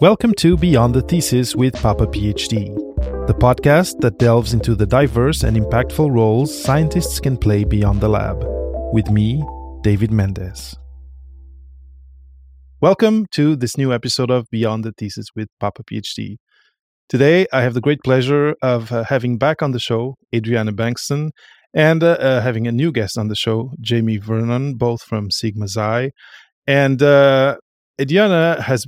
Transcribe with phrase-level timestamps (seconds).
[0.00, 2.72] Welcome to Beyond the Thesis with Papa PhD,
[3.26, 8.08] the podcast that delves into the diverse and impactful roles scientists can play beyond the
[8.08, 8.44] lab.
[8.92, 9.42] With me,
[9.82, 10.76] David Mendez.
[12.80, 16.36] Welcome to this new episode of Beyond the Thesis with Papa PhD.
[17.08, 21.30] Today, I have the great pleasure of uh, having back on the show Adriana Bankston
[21.74, 25.66] and uh, uh, having a new guest on the show, Jamie Vernon, both from Sigma
[25.66, 26.12] Xi.
[26.68, 27.56] And uh,
[28.00, 28.86] Adriana has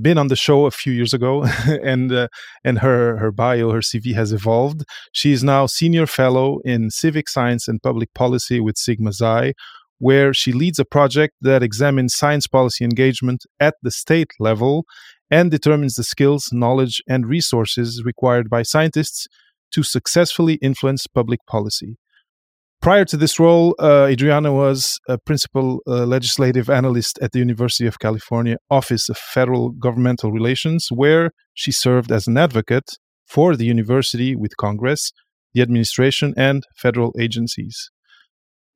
[0.00, 1.44] been on the show a few years ago,
[1.82, 2.28] and uh,
[2.64, 4.84] and her her bio, her CV has evolved.
[5.12, 9.54] She is now senior fellow in civic science and public policy with Sigma Xi,
[9.98, 14.84] where she leads a project that examines science policy engagement at the state level
[15.30, 19.28] and determines the skills, knowledge, and resources required by scientists
[19.72, 21.96] to successfully influence public policy.
[22.80, 27.86] Prior to this role, uh, Adriana was a principal uh, legislative analyst at the University
[27.86, 33.66] of California Office of Federal Governmental Relations, where she served as an advocate for the
[33.66, 35.12] university with Congress,
[35.52, 37.90] the administration, and federal agencies.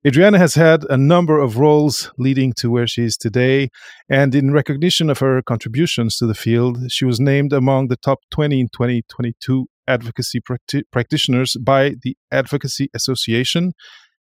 [0.05, 3.69] Adriana has had a number of roles leading to where she is today,
[4.07, 8.19] and in recognition of her contributions to the field, she was named among the top
[8.29, 13.73] 20 in 2022 advocacy practi- practitioners by the Advocacy Association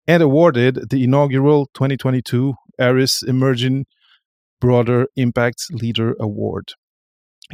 [0.07, 3.85] and awarded the inaugural 2022 ARIS Emerging
[4.61, 6.73] Broader Impact Leader Award.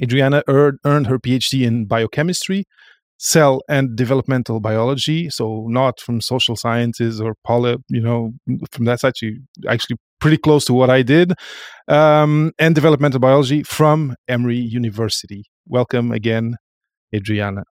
[0.00, 2.64] Adriana earned, her PhD in biochemistry,
[3.18, 8.32] cell and developmental biology, so not from social sciences or poly, you know,
[8.70, 9.14] from that side.
[9.16, 11.32] She actually pretty close to what I did,
[11.88, 15.44] um, and developmental biology from Emory University.
[15.66, 16.56] Welcome again,
[17.14, 17.64] Adriana.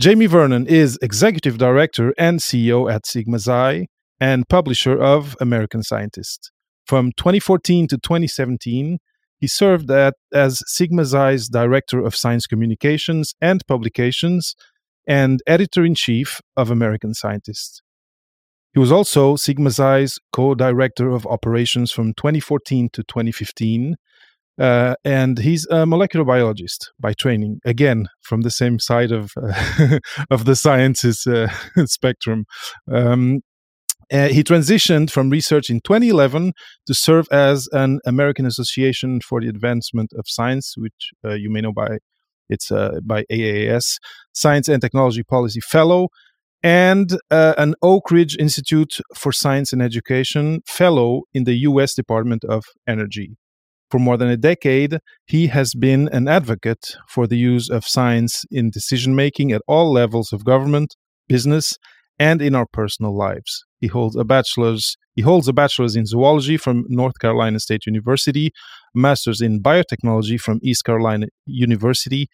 [0.00, 6.50] Jamie Vernon is Executive Director and CEO at Sigma Xi and publisher of American Scientist.
[6.86, 8.98] From 2014 to 2017,
[9.38, 14.54] he served at, as Sigma Xi's Director of Science Communications and Publications
[15.06, 17.82] and Editor in Chief of American Scientist.
[18.72, 23.96] He was also Sigma Xi's co director of operations from 2014 to 2015
[24.62, 27.58] uh, and he's a molecular biologist by training.
[27.64, 29.98] Again, from the same side of uh,
[30.30, 31.52] of the sciences uh,
[31.86, 32.44] spectrum.
[32.90, 33.40] Um,
[34.12, 36.52] uh, he transitioned from research in 2011
[36.86, 41.60] to serve as an American Association for the Advancement of Science, which uh, you may
[41.60, 41.98] know by
[42.48, 43.96] it's uh, by AAAS
[44.32, 46.08] Science and Technology Policy Fellow,
[46.62, 51.94] and an Oak Ridge Institute for Science and Education Fellow in the U.S.
[51.94, 53.36] Department of Energy.
[53.92, 58.46] For more than a decade, he has been an advocate for the use of science
[58.50, 60.96] in decision making at all levels of government,
[61.28, 61.76] business,
[62.18, 63.66] and in our personal lives.
[63.82, 68.46] He holds a bachelor's he holds a bachelor's in zoology from North Carolina State University,
[68.46, 72.28] a master's in biotechnology from East Carolina University,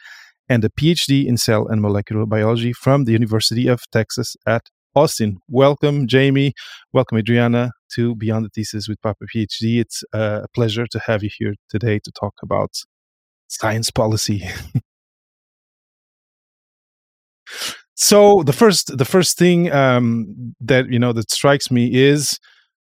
[0.49, 4.63] and a PhD in cell and molecular biology from the University of Texas at
[4.99, 5.39] Austin.
[5.49, 6.53] Welcome, Jamie.
[6.93, 9.81] Welcome, Adriana, to Beyond the Thesis with Papa PhD.
[9.81, 12.71] It's uh, a pleasure to have you here today to talk about
[13.47, 14.43] science policy.
[17.95, 22.41] so the first, the first thing um, that you know that strikes me is,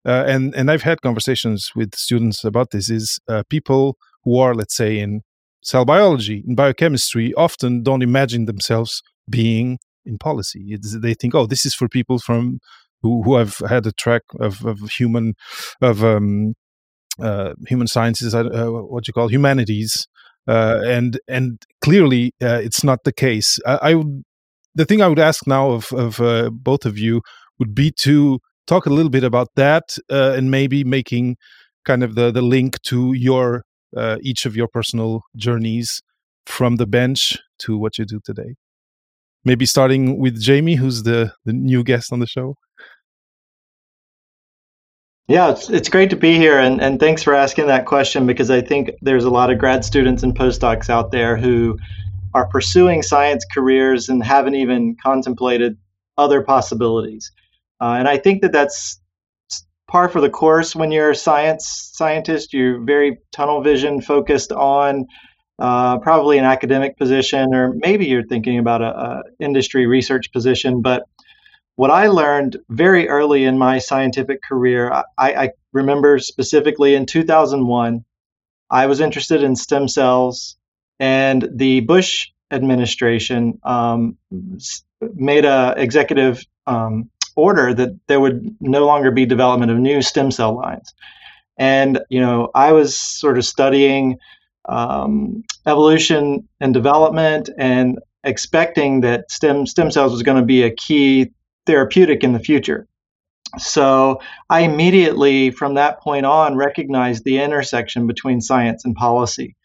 [0.06, 4.54] uh, and and I've had conversations with students about this, is uh, people who are,
[4.54, 5.22] let's say, in
[5.64, 10.66] cell biology, in biochemistry, often don't imagine themselves being in policy.
[10.70, 12.60] It's, they think, oh, this is for people from
[13.02, 15.36] who who have had a track of, of human
[15.82, 16.56] of um,
[17.22, 20.08] uh, human sciences, uh, what you call humanities,
[20.48, 23.60] uh, and and clearly uh, it's not the case.
[23.68, 24.24] I, I, would
[24.74, 27.22] the thing I would ask now of of uh, both of you
[27.60, 31.38] would be to talk a little bit about that uh, and maybe making
[31.86, 33.64] kind of the the link to your
[34.22, 36.02] each of your personal journeys
[36.48, 38.56] from the bench to what you do today
[39.46, 42.56] maybe starting with Jamie, who's the, the new guest on the show.
[45.28, 48.52] Yeah, it's, it's great to be here, and, and thanks for asking that question because
[48.52, 51.78] I think there's a lot of grad students and postdocs out there who
[52.34, 55.78] are pursuing science careers and haven't even contemplated
[56.18, 57.32] other possibilities.
[57.80, 59.00] Uh, and I think that that's
[59.90, 62.54] par for the course when you're a science scientist.
[62.54, 65.06] You're very tunnel vision focused on
[65.60, 70.82] uh, probably an academic position, or maybe you're thinking about a, a, industry research position.
[70.82, 71.04] But
[71.76, 78.04] what I learned very early in my scientific career, I, I remember specifically in 2001,
[78.70, 80.58] I was interested in stem cells,
[81.00, 84.18] and the Bush administration um,
[85.14, 90.32] made a executive um, order that there would no longer be development of new stem
[90.32, 90.94] cell lines.
[91.58, 94.18] And you know, I was sort of studying
[94.70, 100.72] um, evolution and development and expecting that stem stem cells was going to be a
[100.72, 101.32] key
[101.66, 102.88] therapeutic in the future.
[103.60, 104.20] So
[104.50, 109.56] I immediately, from that point on, recognized the intersection between science and policy,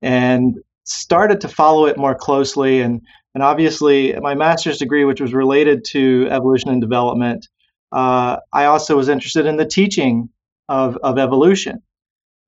[0.00, 2.80] and started to follow it more closely.
[2.80, 3.02] and
[3.34, 7.48] And obviously, my master's degree, which was related to evolution and development,
[7.92, 10.30] uh, I also was interested in the teaching
[10.68, 11.82] of of evolution,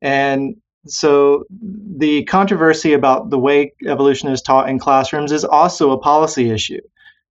[0.00, 0.56] and
[0.86, 6.50] so the controversy about the way evolution is taught in classrooms is also a policy
[6.50, 6.80] issue.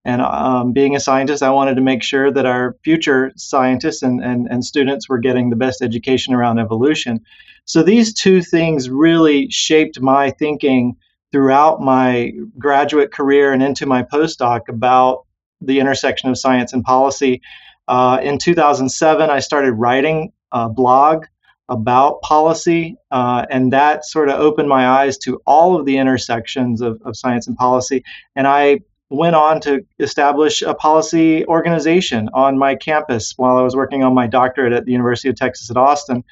[0.04, 4.22] And um, being a scientist, I wanted to make sure that our future scientists and,
[4.22, 7.20] and, and students were getting the best education around evolution.
[7.64, 10.96] So these two things really shaped my thinking
[11.32, 15.26] throughout my graduate career and into my postdoc about
[15.60, 17.42] the intersection of science and policy.
[17.88, 21.26] Uh, in 2007, I started writing a blog
[21.68, 26.80] about policy, uh, and that sort of opened my eyes to all of the intersections
[26.80, 28.04] of, of science and policy.
[28.36, 28.80] And I
[29.10, 34.14] went on to establish a policy organization on my campus while I was working on
[34.14, 36.24] my doctorate at the University of Texas at Austin.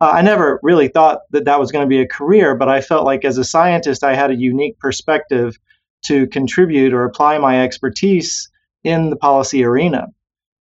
[0.00, 2.80] Uh, I never really thought that that was going to be a career, but I
[2.80, 5.58] felt like as a scientist, I had a unique perspective
[6.06, 8.50] to contribute or apply my expertise
[8.82, 10.08] in the policy arena.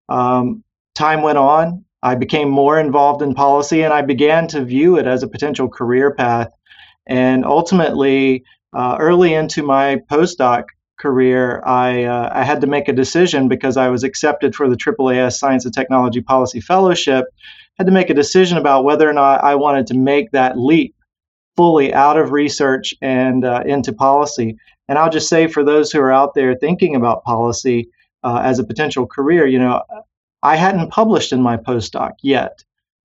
[0.08, 0.64] Um,
[0.96, 1.86] time went on.
[2.04, 5.70] I became more involved in policy and I began to view it as a potential
[5.70, 6.50] career path.
[7.08, 10.66] And ultimately, uh, early into my postdoc
[11.00, 14.76] career, I, uh, I had to make a decision because I was accepted for the
[14.76, 17.26] AAAS Science and Technology Policy Fellowship.
[17.78, 20.96] Had to make a decision about whether or not I wanted to make that leap
[21.56, 24.58] fully out of research and uh, into policy.
[24.90, 27.90] And I'll just say for those who are out there thinking about policy
[28.24, 29.82] uh, as a potential career, you know,
[30.44, 32.64] I hadn't published in my postdoc yet.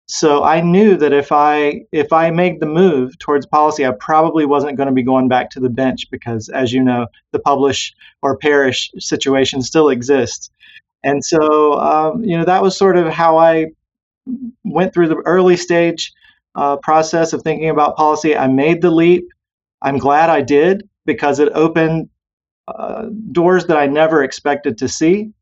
[0.07, 4.47] So I knew that if I if I made the move towards policy, I probably
[4.47, 7.95] wasn't going to be going back to the bench because, as you know, the publish
[8.23, 10.51] or perish situation still exists.
[11.03, 13.73] And so, um, you know, that was sort of how I
[14.63, 16.13] went through the early stage
[16.55, 18.37] uh, process of thinking about policy.
[18.37, 19.27] I made the leap.
[19.83, 22.09] I'm glad I did because it opened
[22.69, 25.33] uh, doors that I never expected to see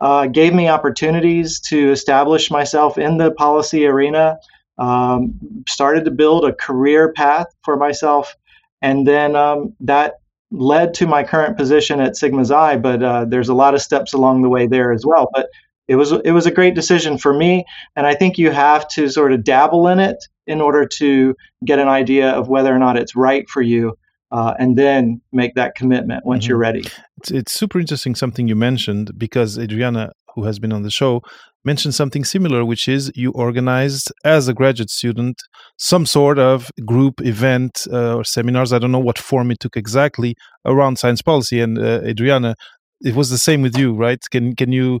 [0.00, 4.38] uh, gave me opportunities to establish myself in the policy arena,
[4.78, 5.34] um,
[5.68, 8.34] started to build a career path for myself,
[8.80, 10.14] and then um, that
[10.50, 12.78] led to my current position at Sigma Xi.
[12.78, 15.28] But uh, there's a lot of steps along the way there as well.
[15.34, 15.48] But
[15.86, 17.64] it was it was a great decision for me,
[17.94, 20.16] and I think you have to sort of dabble in it
[20.46, 23.96] in order to get an idea of whether or not it's right for you
[24.32, 26.50] uh, and then make that commitment once mm-hmm.
[26.50, 26.84] you're ready.
[27.18, 31.22] It's, it's super interesting something you mentioned because Adriana, who has been on the show,
[31.64, 35.36] mentioned something similar, which is you organized as a graduate student
[35.76, 38.72] some sort of group event uh, or seminars.
[38.72, 40.34] I don't know what form it took exactly
[40.64, 41.60] around science policy.
[41.60, 42.54] And uh, Adriana,
[43.00, 44.20] it was the same with you, right?
[44.30, 45.00] Can can you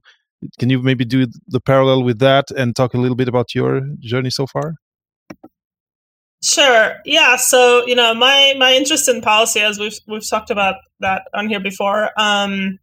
[0.58, 3.82] can you maybe do the parallel with that and talk a little bit about your
[4.00, 4.74] journey so far?
[6.42, 6.96] Sure.
[7.04, 7.36] Yeah.
[7.36, 11.48] So you know, my my interest in policy, as we've we've talked about that on
[11.48, 12.78] here before, um,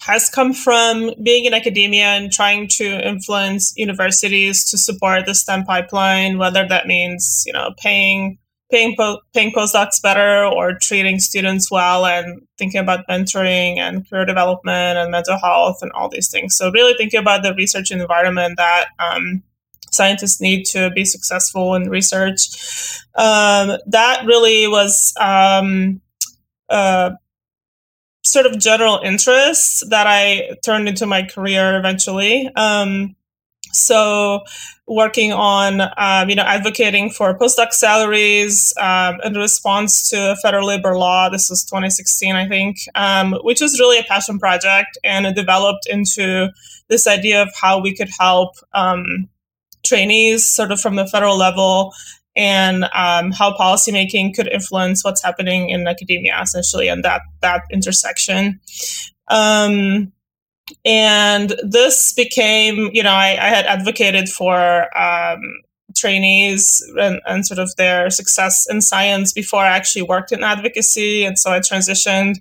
[0.00, 5.64] has come from being in academia and trying to influence universities to support the STEM
[5.64, 8.38] pipeline, whether that means you know paying
[8.70, 14.24] paying po- paying postdocs better or treating students well and thinking about mentoring and career
[14.26, 16.56] development and mental health and all these things.
[16.56, 19.42] So really thinking about the research environment that um,
[19.94, 22.48] scientists need to be successful in research.
[23.14, 26.00] Um, that really was um,
[26.68, 27.12] uh,
[28.24, 32.50] sort of general interest that I turned into my career eventually.
[32.56, 33.16] Um,
[33.72, 34.44] so
[34.86, 40.96] working on um, you know advocating for postdoc salaries um, in response to federal labor
[40.96, 45.34] law this was 2016 i think um, which was really a passion project and it
[45.34, 46.50] developed into
[46.88, 49.28] this idea of how we could help um,
[49.84, 51.92] trainees sort of from the federal level
[52.36, 58.60] and um, how policymaking could influence what's happening in academia essentially and that that intersection.
[59.28, 60.12] Um,
[60.84, 65.40] and this became you know I, I had advocated for um,
[65.94, 71.24] trainees and, and, sort of their success in science before i actually worked in advocacy
[71.24, 72.36] and so i transitioned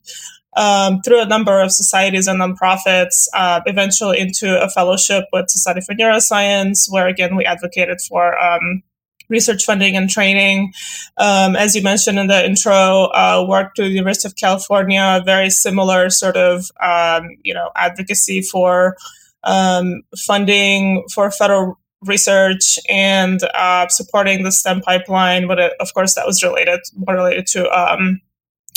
[0.56, 5.82] um, through a number of societies and nonprofits, uh, eventually into a fellowship with Society
[5.82, 8.84] for Neuroscience, where again we advocated for um,
[9.30, 10.74] research funding and training.
[11.18, 15.50] Um, as you mentioned in the intro, uh, worked with the University of California, very
[15.50, 18.96] similar sort of um, you know advocacy for
[19.44, 25.48] um, funding for federal research and uh, supporting the STEM pipeline.
[25.48, 28.22] But it, of course, that was related more related to um,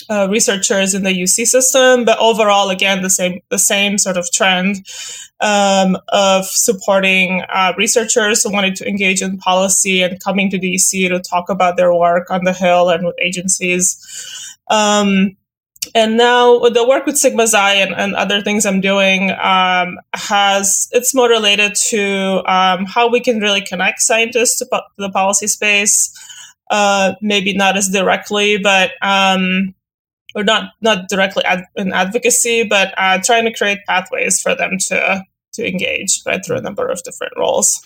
[0.09, 2.05] uh, researchers in the UC system.
[2.05, 4.87] But overall, again, the same the same sort of trend
[5.41, 11.09] um, of supporting uh, researchers who wanted to engage in policy and coming to DC
[11.09, 13.99] to talk about their work on the Hill and with agencies.
[14.69, 15.37] Um,
[15.95, 20.89] and now the work with Sigma Xi and, and other things I'm doing um, has
[20.93, 25.47] it's more related to um, how we can really connect scientists to po- the policy
[25.47, 26.13] space.
[26.69, 29.73] Uh, maybe not as directly, but um,
[30.37, 34.73] or not not directly ad- in advocacy, but uh, trying to create pathways for them
[34.89, 35.23] to
[35.55, 37.81] to engage right through a number of different roles.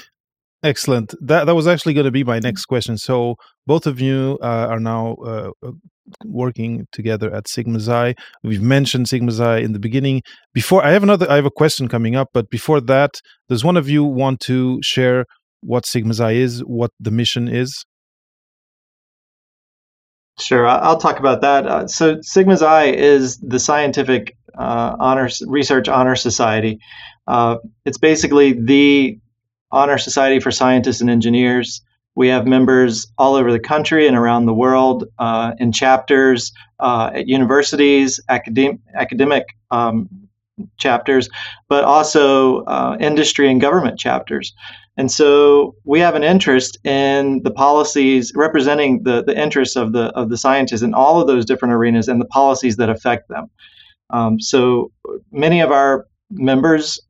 [0.62, 1.14] Excellent.
[1.21, 2.99] That that was actually going to be my next question.
[2.99, 5.71] So both of you uh, are now uh, uh,
[6.26, 8.14] working together at Sigma Xi.
[8.42, 10.23] We've mentioned Sigma Xi in the beginning.
[10.52, 12.28] Before I have another, I have a question coming up.
[12.35, 13.12] But before that,
[13.49, 15.25] does one of you want to share
[15.62, 17.85] what Sigma Xi is, what the mission is?
[20.40, 21.66] Sure, I'll talk about that.
[21.66, 26.80] Uh, so Sigma Xi is the scientific uh, honors research honor society.
[27.26, 29.18] Uh, it's basically the
[29.70, 31.82] honor society for scientists and engineers.
[32.16, 37.11] We have members all over the country and around the world uh, in chapters uh,
[37.14, 40.09] at universities, academic, academic um,
[40.78, 41.28] chapters,
[41.68, 44.54] but also uh, industry and government chapters.
[45.00, 50.09] And so we have an interest in the policies representing the, the interests of the
[50.09, 53.47] of the scientists in all of those different arenas and the policies that affect them.
[54.11, 54.92] Um, so
[55.33, 57.00] many of our members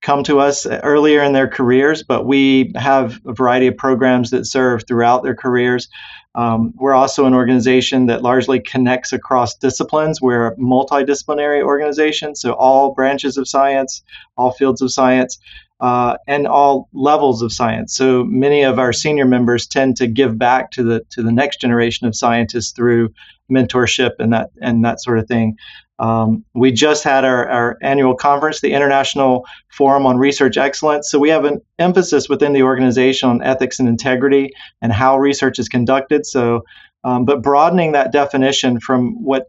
[0.00, 4.46] come to us earlier in their careers, but we have a variety of programs that
[4.46, 5.88] serve throughout their careers.
[6.34, 10.20] Um, we're also an organization that largely connects across disciplines.
[10.20, 14.02] We're a multidisciplinary organization, so all branches of science,
[14.36, 15.38] all fields of science,
[15.80, 17.94] uh, and all levels of science.
[17.94, 21.60] So many of our senior members tend to give back to the to the next
[21.60, 23.12] generation of scientists through
[23.50, 25.56] mentorship and that and that sort of thing.
[25.98, 31.10] Um, we just had our, our annual conference, the International Forum on Research Excellence.
[31.10, 34.50] So we have an emphasis within the organization on ethics and integrity
[34.82, 36.26] and how research is conducted.
[36.26, 36.64] So,
[37.04, 39.46] um, but broadening that definition from what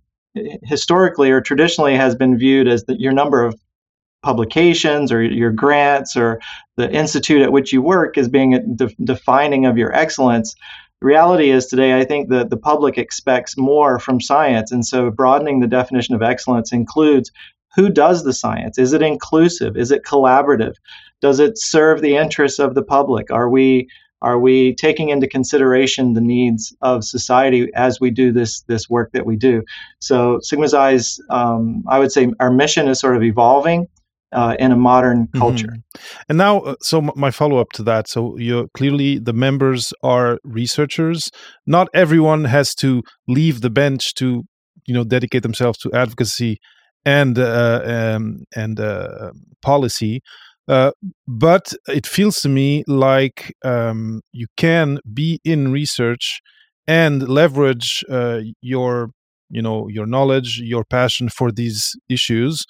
[0.63, 3.55] historically or traditionally has been viewed as the, your number of
[4.21, 6.41] publications or your grants or
[6.77, 10.55] the institute at which you work as being a de- defining of your excellence
[11.05, 14.71] reality is today, I think that the public expects more from science.
[14.71, 17.31] And so broadening the definition of excellence includes
[17.75, 18.77] who does the science?
[18.77, 19.77] Is it inclusive?
[19.77, 20.75] Is it collaborative?
[21.21, 23.31] Does it serve the interests of the public?
[23.31, 23.87] Are we
[24.21, 29.11] are we taking into consideration the needs of society as we do this this work
[29.11, 29.63] that we do?
[29.99, 33.87] So Sigma Xi's, um, I would say, our mission is sort of evolving
[34.31, 35.39] uh, in a modern mm-hmm.
[35.39, 35.67] culture.
[35.67, 36.25] Mm-hmm.
[36.29, 38.07] And now, uh, so my follow up to that.
[38.07, 41.29] So you clearly the members are researchers.
[41.65, 44.43] Not everyone has to leave the bench to
[44.85, 46.59] you know dedicate themselves to advocacy
[47.05, 50.21] and uh, um, and uh, policy.
[50.67, 50.91] Uh,
[51.27, 56.41] but it feels to me like um, you can be in research
[56.87, 59.11] and leverage uh, your
[59.49, 62.65] you know your knowledge your passion for these issues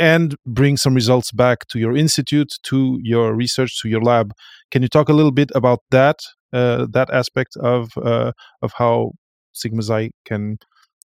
[0.00, 4.32] and bring some results back to your institute, to your research, to your lab.
[4.70, 6.16] Can you talk a little bit about that
[6.52, 9.12] uh, that aspect of uh, of how
[9.52, 10.56] Sigma Xi can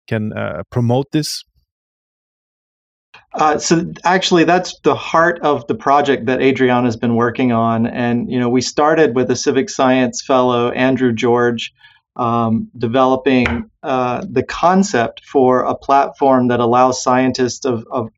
[0.07, 1.43] can uh, promote this?
[3.33, 7.87] Uh, so actually, that's the heart of the project that Adriana has been working on,
[7.87, 11.73] and you know we started with a civic science fellow, Andrew George,
[12.15, 18.09] um, developing uh, the concept for a platform that allows scientists of, of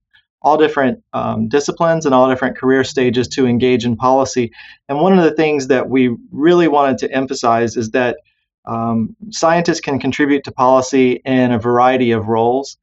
[0.46, 4.52] all different um, disciplines and all different career stages to engage in policy.
[4.88, 8.18] And one of the things that we really wanted to emphasize is that
[8.66, 12.78] um, scientists can contribute to policy in a variety of roles.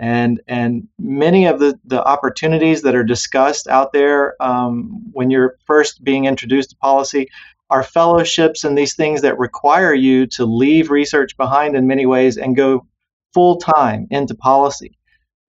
[0.00, 5.56] And, and many of the, the opportunities that are discussed out there um, when you're
[5.66, 7.28] first being introduced to policy
[7.68, 12.36] are fellowships and these things that require you to leave research behind in many ways
[12.36, 12.86] and go
[13.34, 14.97] full time into policy.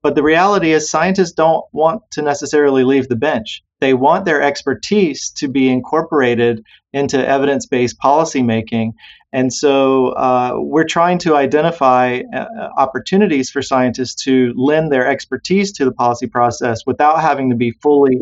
[0.01, 3.63] But the reality is, scientists don't want to necessarily leave the bench.
[3.81, 6.63] They want their expertise to be incorporated
[6.93, 8.93] into evidence based policymaking.
[9.31, 12.45] And so uh, we're trying to identify uh,
[12.77, 17.71] opportunities for scientists to lend their expertise to the policy process without having to be
[17.71, 18.21] fully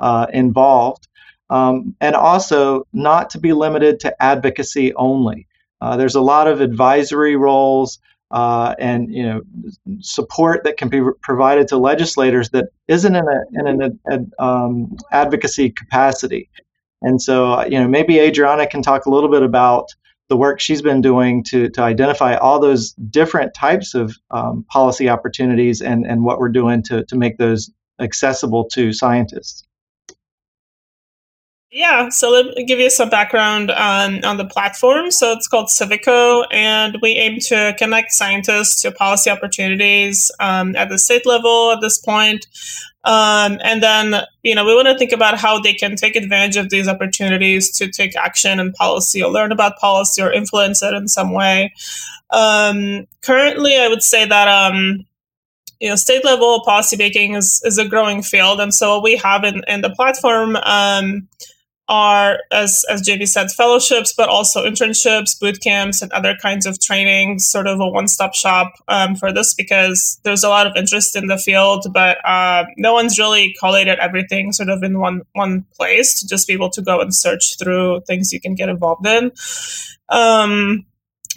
[0.00, 1.08] uh, involved.
[1.48, 5.46] Um, and also not to be limited to advocacy only.
[5.80, 9.40] Uh, there's a lot of advisory roles uh, and you know
[10.00, 15.70] support that can be provided to legislators that isn't in, a, in an um, advocacy
[15.70, 16.48] capacity.
[17.02, 19.88] And so, you know, maybe Adriana can talk a little bit about
[20.28, 25.08] the work she's been doing to, to identify all those different types of um, policy
[25.08, 29.65] opportunities and, and what we're doing to, to make those accessible to scientists.
[31.76, 35.10] Yeah, so let me give you some background on, on the platform.
[35.10, 40.88] So it's called Civico, and we aim to connect scientists to policy opportunities um, at
[40.88, 42.46] the state level at this point.
[43.04, 46.56] Um, and then, you know, we want to think about how they can take advantage
[46.56, 50.94] of these opportunities to take action in policy or learn about policy or influence it
[50.94, 51.74] in some way.
[52.30, 55.04] Um, currently, I would say that um,
[55.78, 58.60] you know, state level policy making is, is a growing field.
[58.60, 61.28] And so what we have in, in the platform um,
[61.88, 66.80] are, as, as JB said, fellowships, but also internships, boot camps, and other kinds of
[66.80, 70.76] training, sort of a one stop shop um, for this because there's a lot of
[70.76, 75.22] interest in the field, but uh, no one's really collated everything sort of in one,
[75.32, 78.68] one place to just be able to go and search through things you can get
[78.68, 79.30] involved in.
[80.08, 80.86] Um,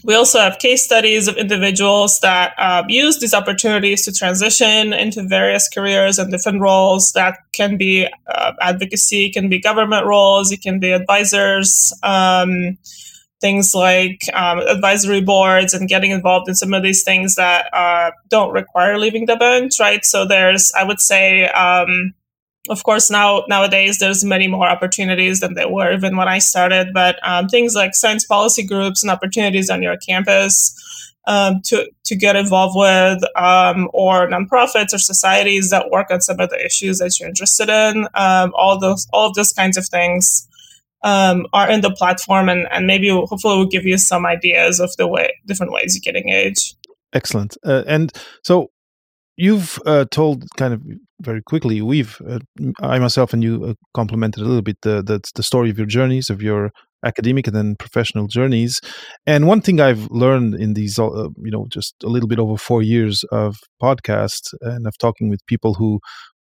[0.04, 5.24] we also have case studies of individuals that uh, use these opportunities to transition into
[5.24, 10.62] various careers and different roles that can be uh, advocacy, can be government roles, it
[10.62, 12.78] can be advisors, um,
[13.42, 18.12] things like um, advisory boards and getting involved in some of these things that uh,
[18.30, 20.04] don't require leaving the bench, right?
[20.04, 22.14] So there's, I would say, um,
[22.70, 26.90] of course now nowadays there's many more opportunities than there were even when i started
[26.94, 30.76] but um, things like science policy groups and opportunities on your campus
[31.28, 36.40] um, to, to get involved with um, or nonprofits or societies that work on some
[36.40, 39.86] of the issues that you're interested in um, all those all of those kinds of
[39.88, 40.48] things
[41.04, 44.96] um, are in the platform and, and maybe hopefully will give you some ideas of
[44.98, 46.76] the way different ways you can engage.
[47.14, 47.58] Excellent.
[47.66, 48.12] Uh, and
[48.44, 48.72] so
[49.38, 50.84] you've uh, told kind of
[51.22, 52.40] very quickly we've uh,
[52.82, 55.88] i myself and you uh, complemented a little bit the, the, the story of your
[55.88, 56.72] journeys of your
[57.06, 58.82] academic and then professional journeys.
[59.26, 62.58] And one thing i've learned in these uh, you know just a little bit over
[62.58, 66.00] four years of podcasts and of talking with people who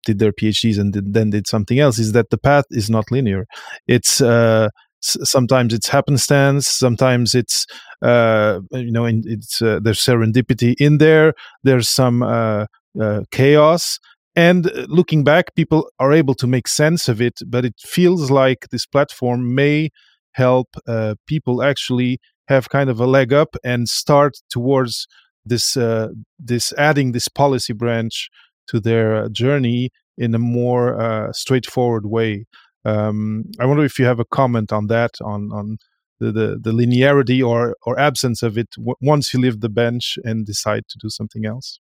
[0.06, 3.12] did their phds and did, then did something else is that the path is not
[3.12, 3.46] linear.
[3.88, 4.70] It's uh,
[5.01, 7.66] sometimes it's happenstance sometimes it's
[8.01, 12.66] uh, you know it's uh, there's serendipity in there there's some uh,
[13.00, 14.00] uh, chaos
[14.40, 18.32] and uh, looking back people are able to make sense of it but it feels
[18.32, 19.90] like this platform may
[20.34, 25.08] help uh, people actually have kind of a leg up and start towards
[25.46, 26.08] this uh,
[26.52, 28.30] this adding this policy branch
[28.68, 32.46] to their uh, journey in a more uh, straightforward way.
[32.86, 35.78] Um, i wonder if you have a comment on that on on
[36.22, 40.18] the, the, the linearity or or absence of it w- once you leave the bench
[40.24, 41.80] and decide to do something else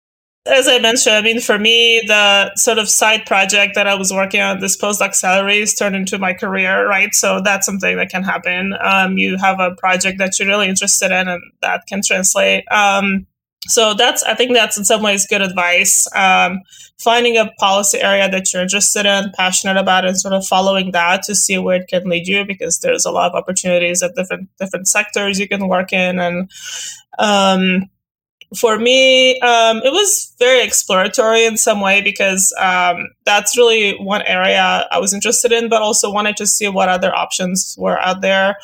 [0.46, 4.12] as I mentioned, I mean, for me, the sort of side project that I was
[4.12, 7.14] working on, this postdoc salaries, turned into my career, right?
[7.14, 8.74] So that's something that can happen.
[8.82, 12.64] Um, you have a project that you're really interested in, and that can translate.
[12.72, 13.26] Um,
[13.68, 16.06] so that's, I think that's in some ways good advice.
[16.16, 16.60] Um,
[16.98, 21.22] finding a policy area that you're interested in, passionate about, and sort of following that
[21.24, 24.48] to see where it can lead you, because there's a lot of opportunities at different
[24.58, 26.50] different sectors you can work in, and
[27.18, 27.90] um,
[28.56, 34.22] for me, um, it was very exploratory in some way because um, that's really one
[34.22, 38.22] area I was interested in, but also wanted to see what other options were out
[38.22, 38.56] there.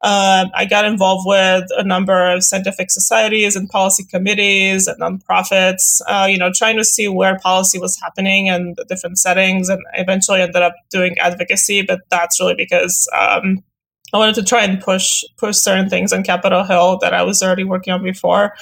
[0.00, 6.00] Um, I got involved with a number of scientific societies and policy committees and nonprofits,
[6.06, 9.80] uh, you know, trying to see where policy was happening and the different settings, and
[9.94, 11.82] eventually ended up doing advocacy.
[11.82, 13.64] But that's really because um,
[14.12, 17.42] I wanted to try and push push certain things on Capitol Hill that I was
[17.42, 18.54] already working on before.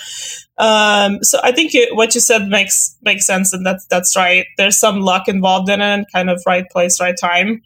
[0.58, 4.46] Um, so I think you, what you said makes makes sense, and that's that's right.
[4.56, 7.62] There's some luck involved in it, kind of right place, right time.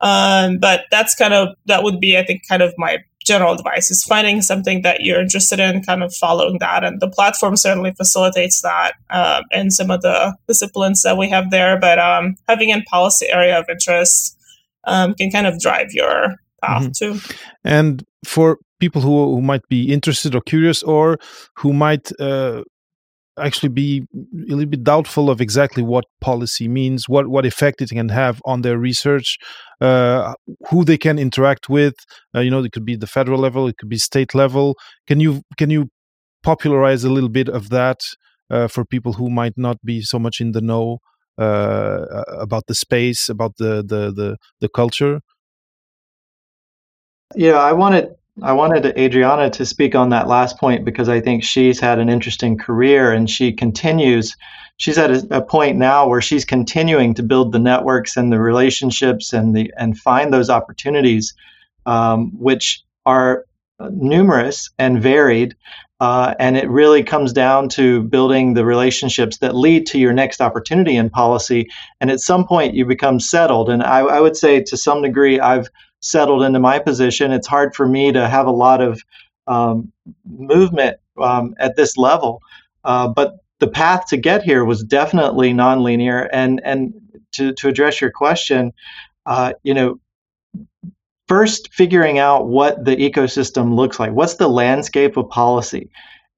[0.00, 3.88] Um, but that's kind of that would be, I think, kind of my general advice
[3.90, 7.92] is finding something that you're interested in, kind of following that, and the platform certainly
[7.92, 11.78] facilitates that um, in some of the disciplines that we have there.
[11.78, 14.36] But um, having a policy area of interest
[14.84, 17.18] um, can kind of drive your path mm-hmm.
[17.18, 17.36] too.
[17.64, 21.18] And for people who, who might be interested or curious or
[21.58, 22.62] who might uh,
[23.38, 24.02] actually be
[24.50, 28.40] a little bit doubtful of exactly what policy means, what what effect it can have
[28.44, 29.38] on their research,
[29.80, 30.34] uh,
[30.68, 31.94] who they can interact with.
[32.34, 34.76] Uh, you know, it could be the federal level, it could be state level.
[35.06, 35.88] Can you can you
[36.42, 38.00] popularize a little bit of that
[38.50, 40.98] uh, for people who might not be so much in the know
[41.38, 45.20] uh, about the space, about the the the, the culture?
[47.34, 51.20] Yeah, I want to I wanted Adriana to speak on that last point because I
[51.20, 54.34] think she's had an interesting career and she continues.
[54.78, 58.40] She's at a, a point now where she's continuing to build the networks and the
[58.40, 61.34] relationships and the and find those opportunities,
[61.84, 63.44] um, which are
[63.90, 65.54] numerous and varied.
[66.00, 70.40] Uh, and it really comes down to building the relationships that lead to your next
[70.40, 71.68] opportunity in policy.
[72.00, 73.68] And at some point, you become settled.
[73.70, 75.68] And I, I would say to some degree, I've
[76.02, 77.32] settled into my position.
[77.32, 79.02] It's hard for me to have a lot of
[79.46, 79.92] um,
[80.24, 82.42] movement um, at this level.
[82.84, 86.28] Uh, but the path to get here was definitely nonlinear.
[86.32, 86.92] And, and
[87.32, 88.72] to, to address your question,
[89.26, 89.98] uh, you know,
[91.28, 94.12] first figuring out what the ecosystem looks like.
[94.12, 95.88] What's the landscape of policy?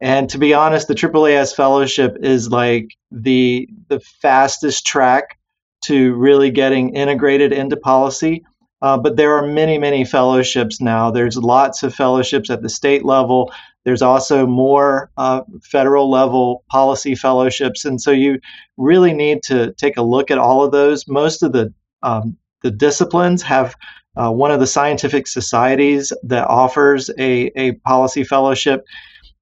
[0.00, 5.38] And to be honest, the AAAS fellowship is like the the fastest track
[5.85, 8.44] to really getting integrated into policy.
[8.85, 11.11] Uh, but there are many, many fellowships now.
[11.11, 13.51] There's lots of fellowships at the state level.
[13.85, 18.38] There's also more uh, federal level policy fellowships, and so you
[18.77, 21.09] really need to take a look at all of those.
[21.09, 23.75] Most of the um, the disciplines have
[24.16, 28.85] uh, one of the scientific societies that offers a, a policy fellowship.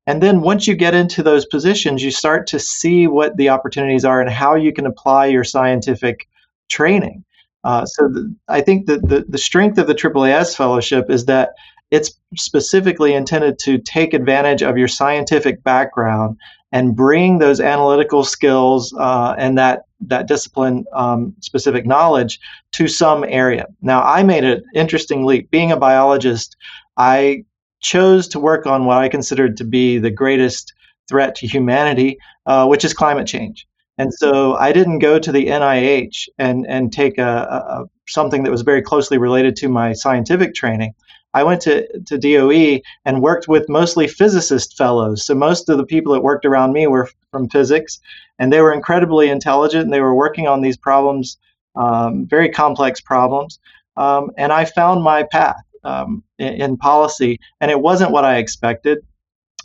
[0.07, 4.05] And then once you get into those positions, you start to see what the opportunities
[4.05, 6.29] are and how you can apply your scientific
[6.69, 7.25] training.
[7.65, 8.11] Uh, so
[8.49, 11.51] I think that the, the strength of the AAAS fellowship is that
[11.91, 16.39] it's specifically intended to take advantage of your scientific background
[16.73, 22.41] and bring those analytical skills uh, and that that discipline um, specific knowledge
[22.73, 23.67] to some area.
[23.83, 25.51] Now, I made an interesting leap.
[25.51, 26.57] Being a biologist,
[26.97, 27.45] I
[27.81, 30.73] chose to work on what I considered to be the greatest
[31.09, 33.67] threat to humanity, uh, which is climate change.
[33.99, 38.51] And so I didn't go to the NIH and, and take a, a, something that
[38.51, 40.95] was very closely related to my scientific training.
[41.35, 45.25] I went to, to DOE and worked with mostly physicist fellows.
[45.25, 48.01] So most of the people that worked around me were from physics,
[48.39, 49.85] and they were incredibly intelligent.
[49.85, 51.39] And they were working on these problems,
[51.75, 53.59] um, very complex problems.
[53.97, 58.37] Um, and I found my path um, in, in, policy, and it wasn't what I
[58.37, 58.99] expected.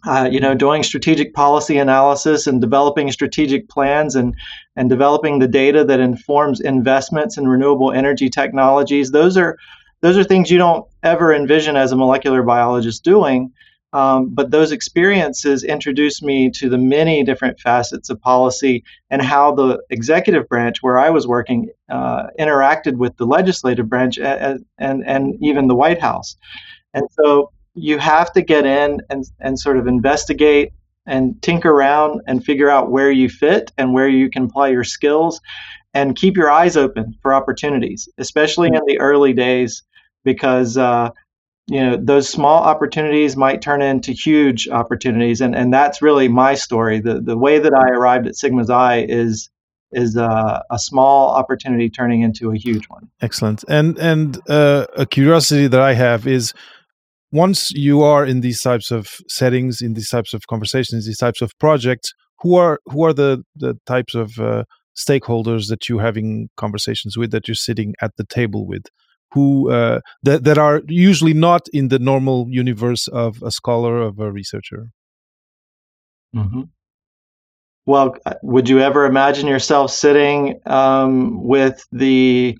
[0.06, 4.36] Uh, you know, doing strategic policy analysis and developing strategic plans and
[4.76, 9.10] and developing the data that informs investments in renewable energy technologies.
[9.10, 9.58] Those are
[10.02, 13.52] those are things you don't ever envision as a molecular biologist doing.
[13.94, 19.56] Um, but those experiences introduced me to the many different facets of policy and how
[19.56, 25.06] the executive branch, where I was working, uh, interacted with the legislative branch and, and,
[25.08, 26.36] and even the White House.
[26.94, 30.74] And so you have to get in and, and sort of investigate
[31.06, 34.84] and tinker around and figure out where you fit and where you can apply your
[34.84, 35.40] skills
[35.94, 39.84] and keep your eyes open for opportunities, especially in the early days
[40.24, 41.10] because uh,
[41.68, 45.40] you know those small opportunities might turn into huge opportunities.
[45.42, 47.00] And and that's really my story.
[47.00, 49.50] The the way that i arrived at Sigma Xi is
[49.94, 53.10] is uh, a small opportunity turning into a huge one.
[53.22, 53.64] Excellent.
[53.70, 56.54] And and uh, a curiosity that i have is
[57.32, 61.42] once you are in these types of settings in these types of conversations these types
[61.42, 64.64] of projects who are who are the the types of uh,
[64.98, 68.84] stakeholders that you're having conversations with that you're sitting at the table with
[69.34, 74.20] who uh, that that are usually not in the normal universe of a scholar of
[74.20, 74.88] a researcher.
[76.36, 76.62] Mm-hmm.
[77.86, 82.58] Well, uh, would you ever imagine yourself sitting um, with the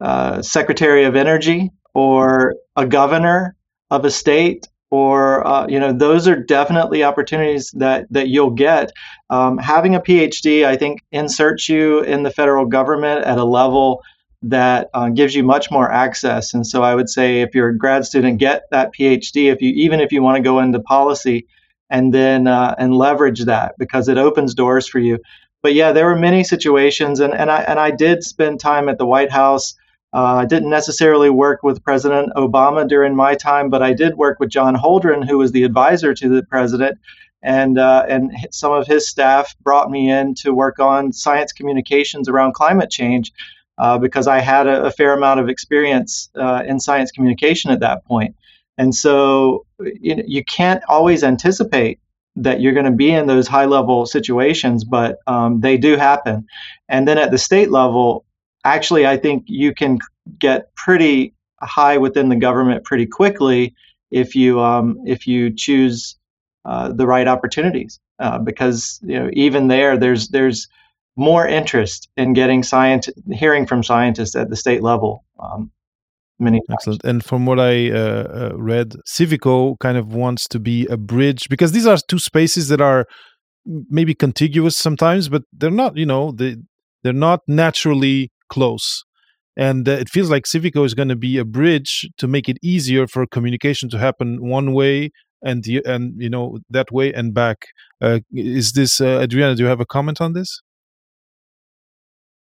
[0.00, 3.56] uh, Secretary of Energy or a governor
[3.90, 4.68] of a state?
[4.90, 8.92] Or uh, you know, those are definitely opportunities that that you'll get.
[9.30, 14.02] Um, having a PhD, I think, inserts you in the federal government at a level
[14.42, 16.54] that uh, gives you much more access.
[16.54, 19.52] And so I would say if you're a grad student, get that PhD.
[19.52, 21.46] If you even if you want to go into policy,
[21.90, 25.18] and then uh, and leverage that because it opens doors for you.
[25.62, 28.98] But yeah, there were many situations, and, and I and I did spend time at
[28.98, 29.74] the White House.
[30.16, 34.40] Uh, I didn't necessarily work with President Obama during my time, but I did work
[34.40, 36.98] with John Holdren, who was the advisor to the president,
[37.42, 42.30] and uh, and some of his staff brought me in to work on science communications
[42.30, 43.30] around climate change
[43.76, 47.80] uh, because I had a, a, fair amount of experience uh, in science communication at
[47.80, 48.34] that point.
[48.78, 49.66] And so
[50.00, 51.98] you, know, you can't always anticipate
[52.36, 56.46] that you're going to be in those high level situations, but um, they do happen.
[56.88, 58.25] And then at the state level,
[58.74, 59.98] actually, I think you can
[60.38, 63.74] get pretty high within the government pretty quickly
[64.10, 66.16] if you um, if you choose
[66.64, 68.00] uh, the right opportunities.
[68.18, 70.68] Uh, because you know even there, there's there's
[71.16, 75.24] more interest in getting science, hearing from scientists at the state level.
[75.38, 75.70] Um,
[76.38, 76.78] many times.
[76.80, 77.04] Excellent.
[77.04, 81.48] And from what I uh, uh, read, Civico kind of wants to be a bridge
[81.48, 83.06] because these are two spaces that are
[83.66, 85.96] maybe contiguous sometimes, but they're not.
[85.96, 86.56] You know, they
[87.02, 89.04] they're not naturally close.
[89.56, 92.58] And uh, it feels like Civico is going to be a bridge to make it
[92.62, 95.10] easier for communication to happen one way
[95.42, 97.66] and and you know that way and back.
[98.00, 99.54] Uh, is this uh, Adriana?
[99.54, 100.60] Do you have a comment on this?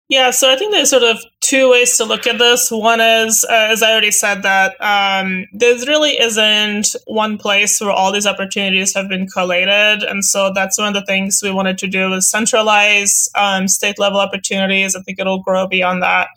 [0.10, 2.72] Yeah, so I think there's sort of two ways to look at this.
[2.72, 7.92] One is, uh, as I already said, that um, there really isn't one place where
[7.92, 11.78] all these opportunities have been collated, and so that's one of the things we wanted
[11.80, 14.96] to do is centralize um, state level opportunities.
[14.96, 16.30] I think it'll grow beyond that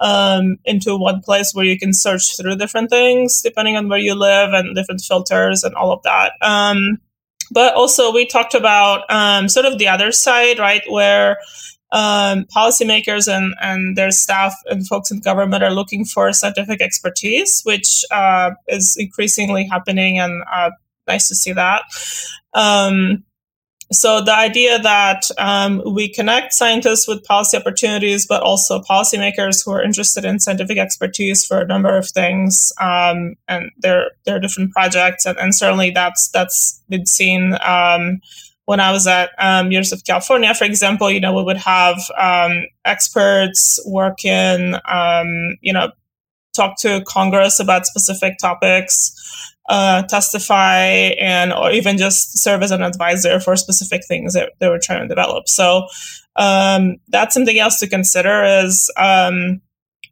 [0.00, 4.16] um, into one place where you can search through different things depending on where you
[4.16, 6.32] live and different filters and all of that.
[6.40, 6.98] Um,
[7.52, 11.36] but also, we talked about um, sort of the other side, right, where
[11.94, 17.62] um, policymakers and, and their staff and folks in government are looking for scientific expertise,
[17.62, 20.70] which uh, is increasingly happening, and uh,
[21.06, 21.82] nice to see that.
[22.52, 23.22] Um,
[23.92, 29.70] so the idea that um, we connect scientists with policy opportunities, but also policymakers who
[29.70, 34.72] are interested in scientific expertise for a number of things, um, and there are different
[34.72, 37.56] projects, and, and certainly that's that's been seen.
[37.64, 38.20] Um,
[38.66, 41.98] when I was at um, University of California, for example, you know, we would have
[42.18, 45.90] um, experts work in, um, you know,
[46.54, 49.14] talk to Congress about specific topics
[49.68, 50.78] uh, testify
[51.18, 55.00] and or even just serve as an advisor for specific things that they were trying
[55.00, 55.48] to develop.
[55.48, 55.86] So
[56.36, 59.62] um, that's something else to consider is um,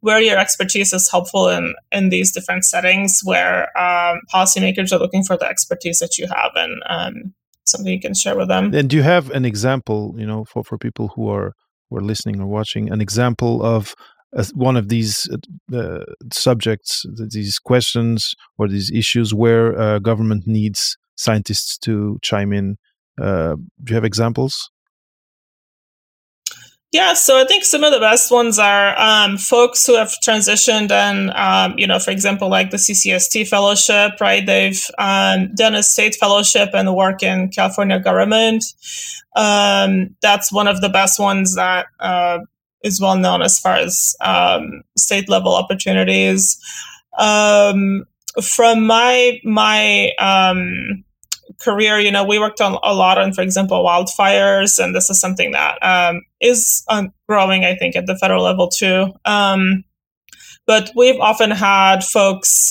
[0.00, 5.22] where your expertise is helpful in in these different settings where um, policymakers are looking
[5.22, 7.34] for the expertise that you have and um,
[7.66, 8.74] something you can share with them.
[8.74, 11.54] And do you have an example, you know, for, for people who are
[11.88, 13.94] who are listening or watching, an example of
[14.54, 15.28] one of these
[15.74, 15.98] uh,
[16.32, 22.76] subjects, these questions or these issues where uh, government needs scientists to chime in.
[23.20, 24.70] Uh, do you have examples?
[26.92, 30.90] Yeah, so I think some of the best ones are um, folks who have transitioned
[30.90, 34.44] and, um, you know, for example, like the CCST fellowship, right?
[34.44, 38.62] They've um, done a state fellowship and work in California government.
[39.34, 42.40] Um, that's one of the best ones that uh,
[42.84, 46.58] is well known as far as um, state level opportunities.
[47.18, 48.04] Um,
[48.42, 51.04] from my my um,
[51.60, 55.20] career, you know, we worked on a lot on, for example, wildfires, and this is
[55.20, 59.12] something that um, is um, growing, I think, at the federal level too.
[59.24, 59.84] Um,
[60.66, 62.70] but we've often had folks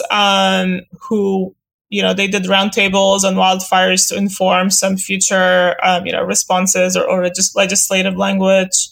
[1.10, 1.56] who
[1.92, 6.96] you know, they did roundtables on wildfires to inform some future, um, you know, responses
[6.96, 8.88] or, or just legislative language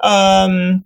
[0.00, 0.84] um,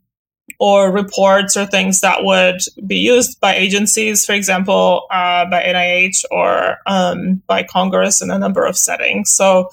[0.58, 6.24] or reports or things that would be used by agencies, for example, uh, by NIH
[6.30, 9.30] or um, by Congress in a number of settings.
[9.32, 9.68] So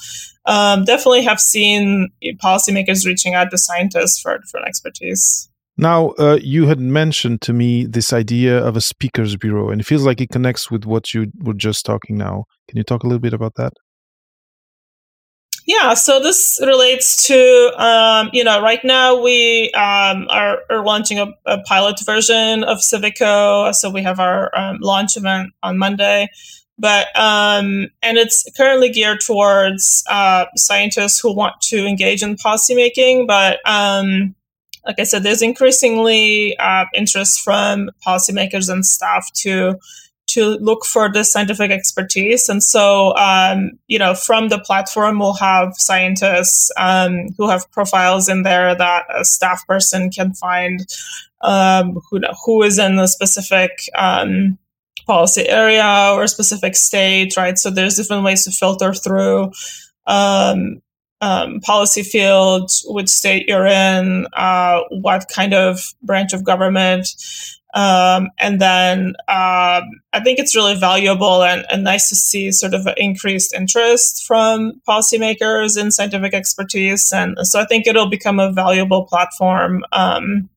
[0.46, 2.10] um, definitely have seen
[2.44, 5.50] policymakers reaching out to scientists for different expertise.
[5.78, 9.86] Now, uh, you had mentioned to me this idea of a speakers bureau, and it
[9.86, 12.46] feels like it connects with what you were just talking now.
[12.68, 13.74] Can you talk a little bit about that?
[15.66, 21.20] Yeah, so this relates to, um, you know, right now we um, are, are, launching
[21.20, 23.74] a, a, pilot version of Civico.
[23.74, 26.28] So we have our um, launch event on Monday.
[26.78, 33.26] But, um, and it's currently geared towards uh, scientists who want to engage in policymaking.
[33.26, 34.36] But, um,
[34.86, 39.80] like I said, there's increasingly uh, interest from policymakers and staff to
[40.28, 42.50] to look for the scientific expertise.
[42.50, 48.30] And so, um, you know, from the platform, we'll have scientists um, who have profiles
[48.30, 50.86] in there that a staff person can find
[51.42, 54.58] um, who, who is in the specific um,
[55.06, 57.58] policy area or specific state, right?
[57.58, 59.52] So there's different ways to filter through.
[60.06, 60.82] Um,
[61.22, 67.08] um, policy field, which state you're in, uh, what kind of branch of government,
[67.74, 69.84] um, and then um,
[70.14, 74.80] I think it's really valuable and, and, nice to see sort of increased interest from
[74.88, 77.12] policymakers in scientific expertise.
[77.12, 80.50] And so I think it'll become a valuable platform um,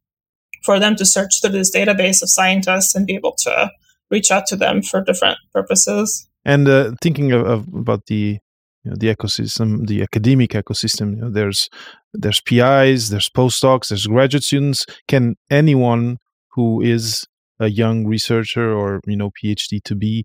[0.62, 3.70] for them to search through this database of scientists and be able to
[4.10, 6.28] reach out to them for different purposes.
[6.44, 8.38] And uh, thinking of, of, about the
[8.84, 11.16] you know, the ecosystem, the academic ecosystem.
[11.16, 11.68] You know, there's
[12.12, 14.86] there's PIs, there's postdocs, there's graduate students.
[15.08, 16.18] Can anyone
[16.56, 17.26] who is
[17.60, 20.24] a young researcher or you know PhD to be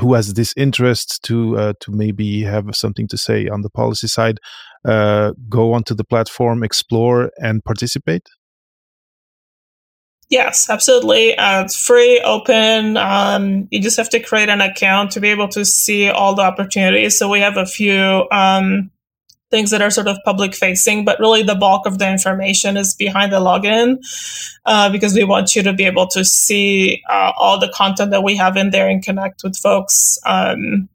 [0.00, 4.08] who has this interest to uh, to maybe have something to say on the policy
[4.08, 4.38] side
[4.84, 8.28] uh, go onto the platform explore and participate
[10.28, 11.36] Yes, absolutely.
[11.38, 12.96] Uh, it's free, open.
[12.96, 16.42] Um, you just have to create an account to be able to see all the
[16.42, 17.16] opportunities.
[17.16, 18.90] So we have a few um,
[19.50, 22.94] things that are sort of public facing, but really the bulk of the information is
[22.94, 23.98] behind the login
[24.64, 28.24] uh, because we want you to be able to see uh, all the content that
[28.24, 30.88] we have in there and connect with folks um,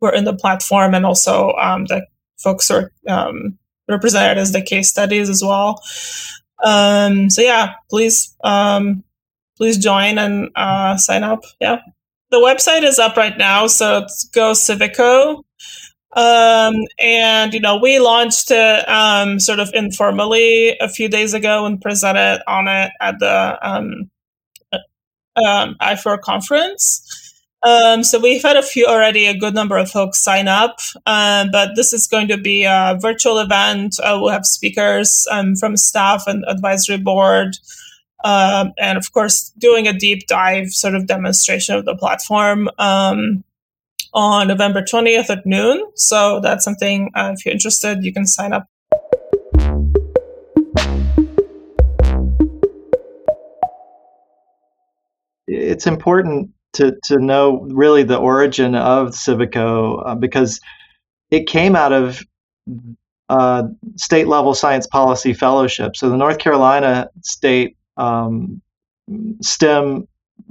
[0.00, 2.06] who are in the platform and also um, the
[2.38, 5.82] folks who are um, represented as the case studies as well.
[6.62, 9.04] Um, so yeah, please, um,
[9.56, 11.44] please join and uh, sign up.
[11.60, 11.80] Yeah,
[12.30, 15.44] the website is up right now, so it's Go Civico.
[16.12, 21.66] Um, and you know, we launched it um, sort of informally a few days ago
[21.66, 24.10] and presented on it at the um,
[24.72, 24.78] uh,
[25.44, 27.06] um, IFoRE conference.
[27.62, 31.50] Um, so we've had a few already, a good number of folks sign up, um,
[31.52, 33.96] but this is going to be a virtual event.
[34.02, 37.58] Uh, we'll have speakers um, from staff and advisory board,
[38.24, 43.44] um, and of course, doing a deep dive sort of demonstration of the platform um,
[44.12, 45.82] on November 20th at noon.
[45.94, 48.66] So that's something, uh, if you're interested, you can sign up.
[55.46, 60.60] It's important to to know really the origin of Civico uh, because
[61.30, 62.22] it came out of
[63.28, 63.64] uh,
[63.96, 65.96] state level science policy fellowship.
[65.96, 68.60] So the North Carolina State um,
[69.40, 70.06] STEM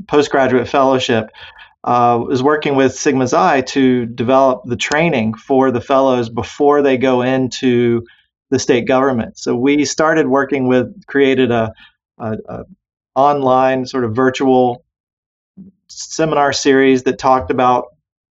[0.07, 1.29] postgraduate fellowship
[1.83, 6.97] uh, is working with Sigma Xi to develop the training for the fellows before they
[6.97, 8.03] go into
[8.49, 9.37] the state government.
[9.37, 11.71] So we started working with, created a,
[12.17, 12.63] a, a
[13.15, 14.83] online sort of virtual
[15.87, 17.85] seminar series that talked about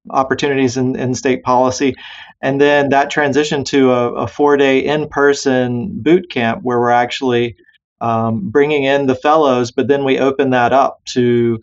[0.10, 1.96] opportunities in, in state policy.
[2.42, 6.92] And then that transitioned to a, a four day in person boot camp where we're
[6.92, 7.56] actually
[8.02, 11.60] um, bringing in the fellows, but then we open that up to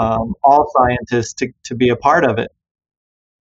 [0.00, 2.50] um, all scientists to, to be a part of it.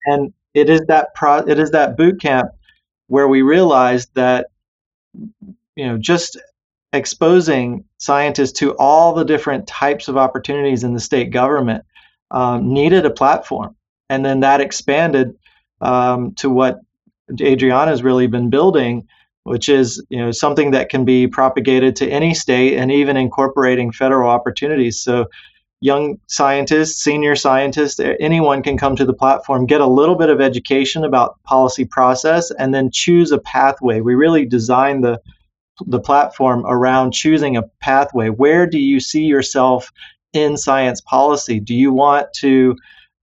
[0.05, 2.49] And it is that pro- it is that boot camp
[3.07, 4.47] where we realized that
[5.75, 6.37] you know just
[6.93, 11.83] exposing scientists to all the different types of opportunities in the state government
[12.31, 13.75] um, needed a platform.
[14.09, 15.35] And then that expanded
[15.81, 16.79] um, to what
[17.39, 19.07] Adriana has really been building,
[19.43, 23.91] which is you know something that can be propagated to any state and even incorporating
[23.91, 24.99] federal opportunities.
[24.99, 25.27] So
[25.81, 30.41] young scientists, senior scientists, anyone can come to the platform, get a little bit of
[30.41, 34.01] education about policy process, and then choose a pathway.
[34.01, 35.21] We really design the
[35.87, 38.27] the platform around choosing a pathway.
[38.27, 39.91] Where do you see yourself
[40.33, 41.61] in science policy?
[41.61, 42.75] Do you want to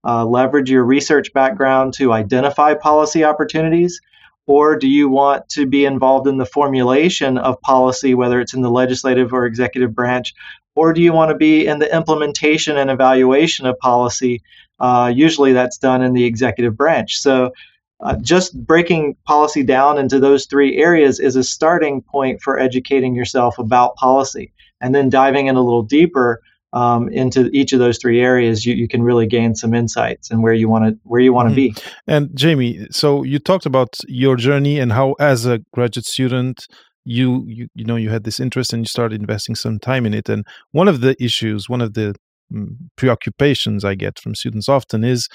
[0.06, 4.00] uh, leverage your research background to identify policy opportunities?
[4.46, 8.62] Or do you want to be involved in the formulation of policy, whether it's in
[8.62, 10.34] the legislative or executive branch?
[10.76, 14.42] Or do you want to be in the implementation and evaluation of policy?
[14.78, 17.18] Uh, usually that's done in the executive branch.
[17.18, 17.52] So
[18.00, 23.14] uh, just breaking policy down into those three areas is a starting point for educating
[23.14, 24.52] yourself about policy.
[24.82, 26.42] And then diving in a little deeper
[26.74, 30.42] um, into each of those three areas, you, you can really gain some insights and
[30.42, 31.74] where you want to where you want to mm-hmm.
[31.74, 31.82] be.
[32.06, 36.66] And Jamie, so you talked about your journey and how, as a graduate student,
[37.06, 40.14] you you you know you had this interest and you started investing some time in
[40.14, 40.28] it.
[40.28, 42.14] And one of the issues, one of the
[42.52, 45.28] mm, preoccupations I get from students often is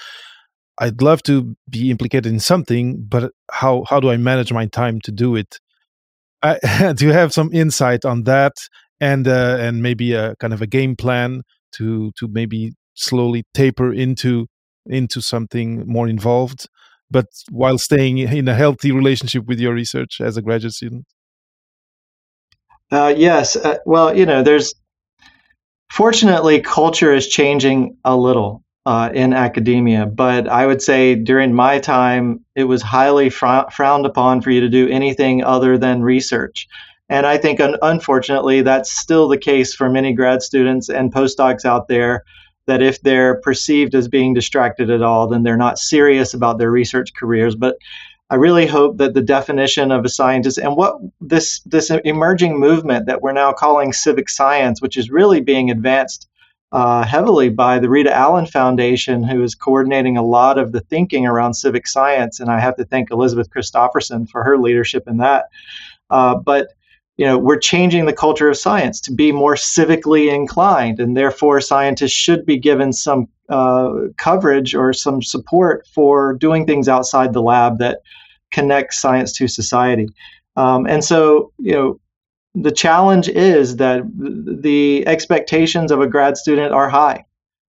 [0.78, 5.00] I'd love to be implicated in something, but how how do I manage my time
[5.02, 5.58] to do it?
[6.42, 8.54] I, do you have some insight on that?
[9.02, 13.92] and uh, and maybe a kind of a game plan to to maybe slowly taper
[13.92, 14.46] into
[14.86, 16.68] into something more involved
[17.10, 21.04] but while staying in a healthy relationship with your research as a graduate student
[22.92, 24.74] uh, yes uh, well you know there's
[25.90, 31.78] fortunately culture is changing a little uh, in academia but i would say during my
[31.78, 36.68] time it was highly fr- frowned upon for you to do anything other than research
[37.12, 41.66] and I think, un- unfortunately, that's still the case for many grad students and postdocs
[41.66, 42.24] out there.
[42.66, 46.70] That if they're perceived as being distracted at all, then they're not serious about their
[46.70, 47.54] research careers.
[47.54, 47.76] But
[48.32, 53.04] I really hope that the definition of a scientist and what this this emerging movement
[53.04, 56.30] that we're now calling civic science, which is really being advanced
[56.72, 61.26] uh, heavily by the Rita Allen Foundation, who is coordinating a lot of the thinking
[61.26, 62.40] around civic science.
[62.40, 65.48] And I have to thank Elizabeth Christopherson for her leadership in that.
[66.08, 66.68] Uh, but
[67.18, 71.60] you know, we're changing the culture of science to be more civically inclined, and therefore
[71.60, 77.42] scientists should be given some uh, coverage or some support for doing things outside the
[77.42, 78.00] lab that
[78.52, 80.08] connect science to society.
[80.56, 82.00] Um, and so, you know,
[82.54, 84.02] the challenge is that
[84.62, 87.24] the expectations of a grad student are high,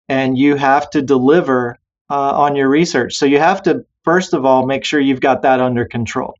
[0.09, 3.15] and you have to deliver uh, on your research.
[3.15, 6.35] So you have to first of all make sure you've got that under control.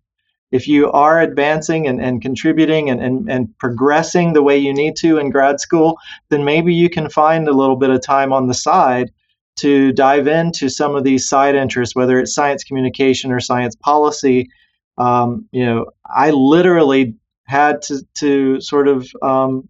[0.51, 4.95] If you are advancing and, and contributing and, and, and progressing the way you need
[4.97, 5.97] to in grad school,
[6.29, 9.11] then maybe you can find a little bit of time on the side
[9.57, 14.49] to dive into some of these side interests, whether it's science communication or science policy.
[14.97, 19.69] Um, you know, I literally had to, to sort of um,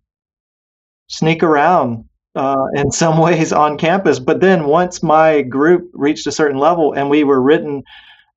[1.08, 2.06] sneak around
[2.36, 4.20] uh, in some ways on campus.
[4.20, 7.84] But then once my group reached a certain level and we were written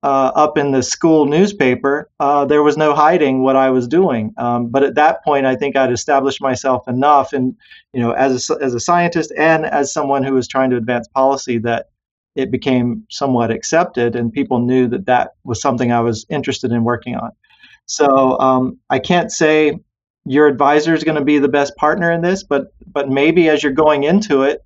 [0.02, 4.32] uh, up in the school newspaper, uh, there was no hiding what I was doing.
[4.38, 7.56] Um, but at that point, I think I'd established myself enough, and
[7.92, 11.08] you know, as a, as a scientist and as someone who was trying to advance
[11.08, 11.86] policy, that
[12.36, 16.84] it became somewhat accepted, and people knew that that was something I was interested in
[16.84, 17.32] working on.
[17.86, 19.80] So um, I can't say
[20.24, 23.64] your advisor is going to be the best partner in this, but but maybe as
[23.64, 24.64] you're going into it,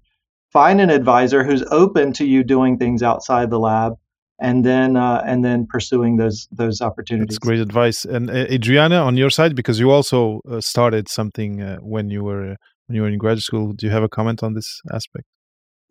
[0.52, 3.96] find an advisor who's open to you doing things outside the lab
[4.40, 7.36] and then uh, and then pursuing those those opportunities.
[7.36, 8.04] That's great advice.
[8.04, 12.24] And uh, Adriana, on your side, because you also uh, started something uh, when you
[12.24, 12.56] were
[12.86, 15.24] when you were in graduate school, do you have a comment on this aspect?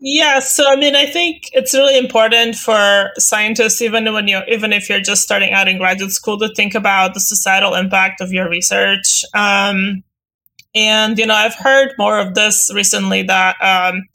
[0.03, 4.73] Yeah, so I mean, I think it's really important for scientists, even when you even
[4.73, 8.31] if you're just starting out in graduate school, to think about the societal impact of
[8.31, 9.23] your research.
[9.35, 10.03] Um,
[10.73, 14.07] and you know, I've heard more of this recently that um,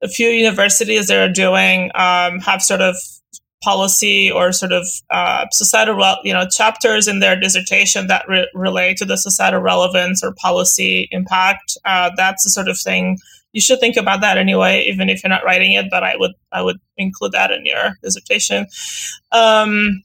[0.00, 2.94] a few universities that are doing um, have sort of
[3.62, 8.96] policy or sort of uh, societal, you know, chapters in their dissertation that re- relate
[8.98, 11.76] to the societal relevance or policy impact.
[11.84, 13.18] Uh, that's the sort of thing
[13.52, 15.86] you should think about that anyway, even if you're not writing it.
[15.90, 18.66] But I would I would include that in your dissertation.
[19.30, 20.02] Um,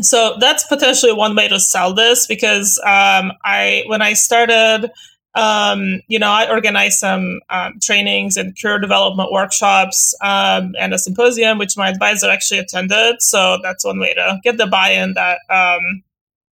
[0.00, 4.90] so that's potentially one way to sell this because um, I when I started
[5.34, 10.98] um, you know, I organized some um, trainings and career development workshops um, and a
[10.98, 13.22] symposium, which my advisor actually attended.
[13.22, 16.02] So that's one way to get the buy-in that um,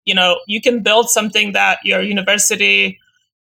[0.06, 2.98] you know you can build something that your university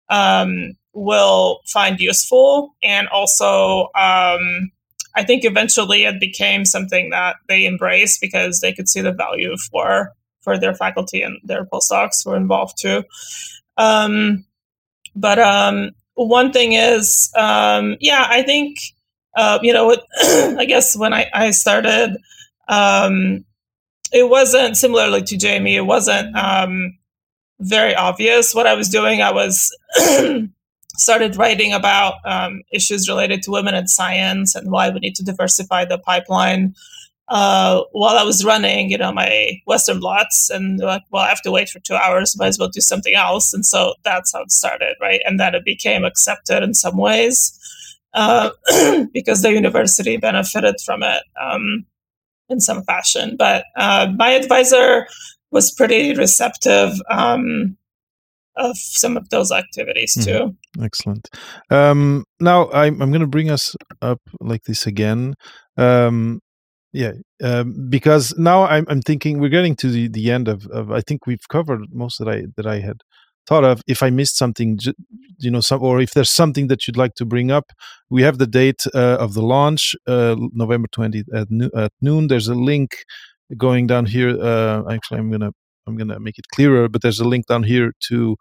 [0.09, 4.71] um, will find useful, and also um,
[5.15, 9.55] I think eventually it became something that they embraced because they could see the value
[9.71, 13.03] for for their faculty and their postdocs who were involved too.
[13.77, 14.45] Um,
[15.15, 18.77] but um, one thing is, um, yeah, I think,
[19.35, 22.17] uh, you know, I guess when I, I started,
[22.67, 23.45] um,
[24.11, 26.97] it wasn't similarly to Jamie, it wasn't um,
[27.59, 29.21] very obvious what I was doing.
[29.21, 29.75] I was
[30.97, 35.23] started writing about um, issues related to women in science and why we need to
[35.23, 36.75] diversify the pipeline
[37.29, 41.41] uh, while I was running, you know, my Western blots, and like, well, I have
[41.43, 42.35] to wait for two hours.
[42.37, 43.53] Might as well do something else.
[43.53, 45.21] And so that's how it started, right?
[45.25, 47.57] And then it became accepted in some ways
[48.15, 48.49] uh,
[49.13, 51.85] because the university benefited from it um,
[52.49, 53.35] in some fashion.
[53.37, 55.07] But uh, my advisor
[55.51, 56.93] was pretty receptive.
[57.09, 57.77] Um,
[58.55, 60.29] of some of those activities mm-hmm.
[60.29, 60.45] too.
[60.77, 60.83] Mm-hmm.
[60.83, 61.29] Excellent.
[61.69, 65.35] Um, now I'm, I'm going to bring us up like this again.
[65.77, 66.41] Um,
[66.93, 67.13] yeah
[67.43, 71.01] um, because now I'm, I'm thinking we're getting to the, the end of, of i
[71.01, 73.01] think we've covered most that i that i had
[73.47, 73.81] thought of.
[73.87, 74.79] If i missed something
[75.39, 77.71] you know some or if there's something that you'd like to bring up
[78.09, 82.27] we have the date uh, of the launch uh, november 20th at, no- at noon.
[82.27, 82.97] There's a link
[83.57, 85.51] going down here uh, actually i'm gonna
[85.87, 88.35] i'm gonna make it clearer but there's a link down here to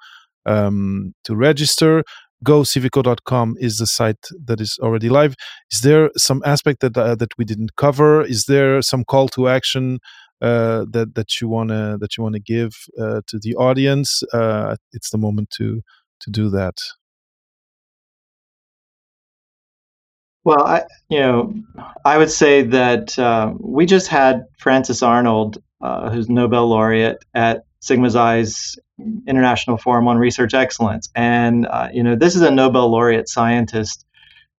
[0.46, 2.02] um, to register
[2.44, 5.34] gocivico.com is the site that is already live.
[5.70, 8.22] Is there some aspect that uh, that we didn't cover?
[8.24, 9.98] Is there some call to action
[10.40, 14.22] uh, that that you wanna that you wanna give uh, to the audience?
[14.32, 15.82] Uh, it's the moment to
[16.20, 16.76] to do that.
[20.44, 21.54] Well, I you know
[22.04, 27.64] I would say that uh, we just had Frances Arnold, uh, who's Nobel laureate at
[27.80, 28.78] Sigma Xi's
[29.26, 31.08] International Forum on Research Excellence.
[31.14, 34.04] And, uh, you know, this is a Nobel laureate scientist,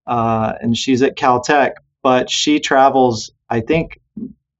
[0.07, 3.99] uh, and she's at Caltech, but she travels, I think,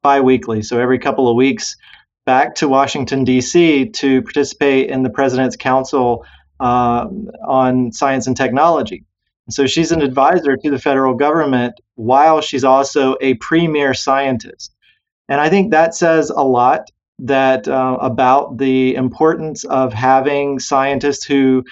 [0.03, 1.75] biweekly, so every couple of weeks,
[2.25, 3.89] back to Washington, D.C.
[3.89, 6.25] to participate in the President's Council
[6.59, 7.07] uh,
[7.47, 9.03] on Science and Technology.
[9.49, 14.75] so she's an advisor to the federal government while she's also a premier scientist.
[15.27, 16.89] And I think that says a lot
[17.19, 21.63] that uh, about the importance of having scientists who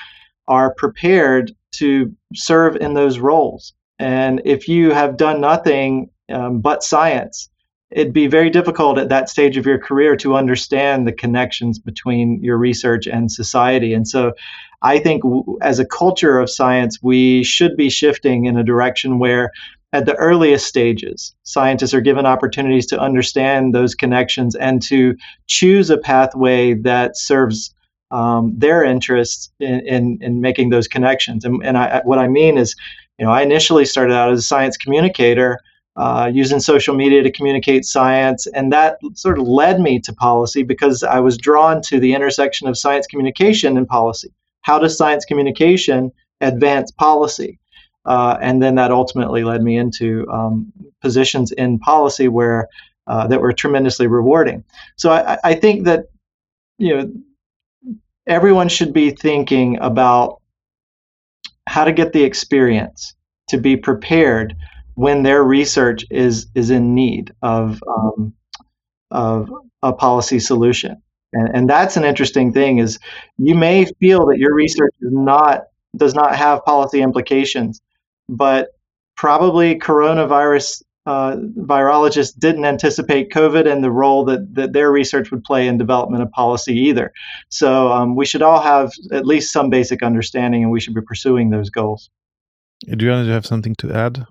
[0.48, 3.74] are prepared to serve in those roles.
[4.00, 7.50] And if you have done nothing um, but science,
[7.90, 12.44] it'd be very difficult at that stage of your career to understand the connections between
[12.44, 13.94] your research and society.
[13.94, 14.34] And so
[14.82, 19.20] I think w- as a culture of science, we should be shifting in a direction
[19.20, 19.52] where
[19.98, 25.16] at the earliest stages, scientists are given opportunities to understand those connections and to
[25.48, 27.74] choose a pathway that serves
[28.12, 31.44] um, their interests in, in, in, making those connections.
[31.44, 32.76] And, and I, what I mean is,
[33.18, 35.60] you know, I initially started out as a science communicator
[35.96, 38.46] uh, using social media to communicate science.
[38.46, 42.68] And that sort of led me to policy because I was drawn to the intersection
[42.68, 44.32] of science communication and policy.
[44.62, 47.58] How does science communication advance policy?
[48.08, 52.68] Uh, and then that ultimately led me into um, positions in policy where
[53.08, 54.64] uh, that were tremendously rewarding.
[54.96, 56.06] So I, I think that
[56.78, 57.12] you know
[58.26, 60.42] everyone should be thinking about
[61.68, 63.16] how to get the experience
[63.50, 64.56] to be prepared
[64.96, 68.34] when their research is is in need of um,
[69.12, 69.50] of
[69.84, 71.02] a policy solution.
[71.34, 73.00] And, and that's an interesting thing is
[73.38, 75.64] you may feel that your research is not
[75.96, 77.82] does not have policy implications,
[78.30, 78.70] but
[79.16, 85.44] probably coronavirus uh, virologists didn't anticipate COVID and the role that, that their research would
[85.44, 87.14] play in development of policy either.
[87.48, 91.02] So um, we should all have at least some basic understanding and we should be
[91.02, 92.10] pursuing those goals.
[92.92, 94.26] Adriana, do you have something to add?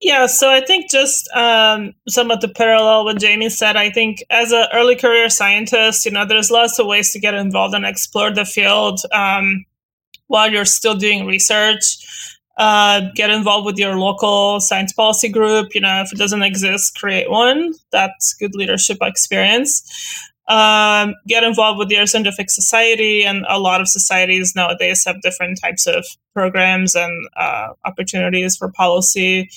[0.00, 3.76] Yeah, so I think just um, some of the parallel what Jamie said.
[3.76, 7.34] I think as an early career scientist, you know, there's lots of ways to get
[7.34, 9.64] involved and explore the field um,
[10.28, 12.27] while you're still doing research.
[12.58, 15.74] Uh, get involved with your local science policy group.
[15.74, 17.72] You know, if it doesn't exist, create one.
[17.92, 19.82] That's good leadership experience.
[20.48, 25.60] Um, get involved with your scientific society, and a lot of societies nowadays have different
[25.62, 26.04] types of
[26.34, 29.50] programs and uh, opportunities for policy.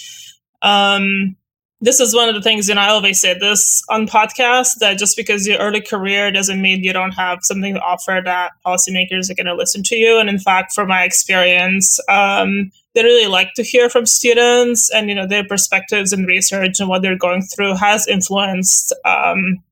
[0.62, 1.38] Um,
[1.84, 5.00] this is one of the things, you know, I always say this on podcasts that
[5.00, 9.32] just because your early career doesn't mean you don't have something to offer that policymakers
[9.32, 10.20] are going to listen to you.
[10.20, 15.10] And in fact, from my experience, um, they really like to hear from students and,
[15.10, 19.64] you know, their perspectives and research and what they're going through has influenced, um,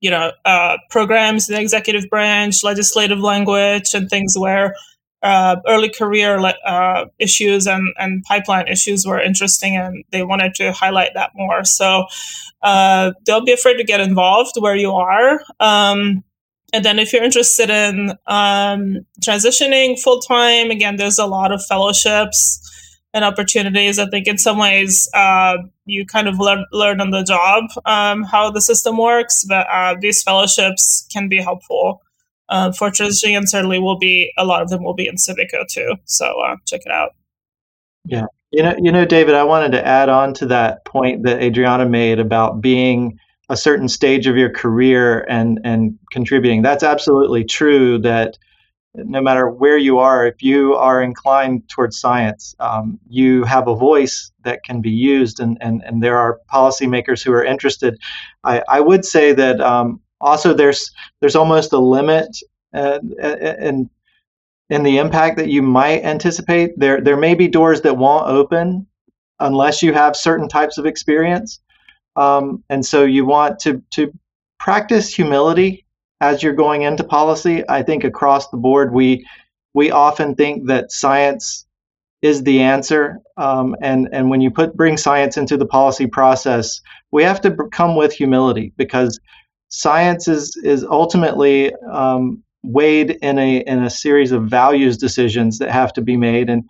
[0.00, 4.74] you know, uh, programs in the executive branch, legislative language, and things where
[5.22, 10.72] uh, early career uh, issues and, and pipeline issues were interesting and they wanted to
[10.72, 11.64] highlight that more.
[11.64, 12.04] So
[12.62, 15.40] uh, don't be afraid to get involved where you are.
[15.60, 16.24] Um,
[16.74, 21.64] and then if you're interested in um, transitioning full time, again, there's a lot of
[21.64, 22.60] fellowships
[23.14, 24.00] and opportunities.
[24.00, 28.24] I think in some ways uh, you kind of learn, learn on the job um,
[28.24, 32.02] how the system works, but uh, these fellowships can be helpful
[32.48, 35.64] uh, for transitioning, and certainly will be a lot of them will be in Civico
[35.70, 35.94] too.
[36.06, 37.12] So uh, check it out.
[38.04, 41.40] Yeah, you know, you know, David, I wanted to add on to that point that
[41.40, 43.16] Adriana made about being
[43.48, 46.62] a certain stage of your career and and contributing.
[46.62, 47.98] That's absolutely true.
[47.98, 48.38] That
[48.94, 53.74] no matter where you are, if you are inclined towards science, um, you have a
[53.74, 57.98] voice that can be used, and, and, and there are policymakers who are interested.
[58.44, 60.90] I, I would say that um, also there's
[61.20, 62.28] there's almost a limit
[62.72, 63.00] uh,
[63.60, 63.90] in
[64.70, 66.78] in the impact that you might anticipate.
[66.78, 68.86] There there may be doors that won't open
[69.40, 71.60] unless you have certain types of experience,
[72.16, 74.12] um, and so you want to to
[74.58, 75.84] practice humility
[76.20, 77.62] as you're going into policy.
[77.68, 79.26] I think across the board we
[79.74, 81.66] we often think that science
[82.22, 83.18] is the answer.
[83.36, 87.50] Um, and and when you put bring science into the policy process, we have to
[87.72, 89.20] come with humility because
[89.68, 95.70] science is is ultimately um, weighed in a in a series of values decisions that
[95.70, 96.64] have to be made and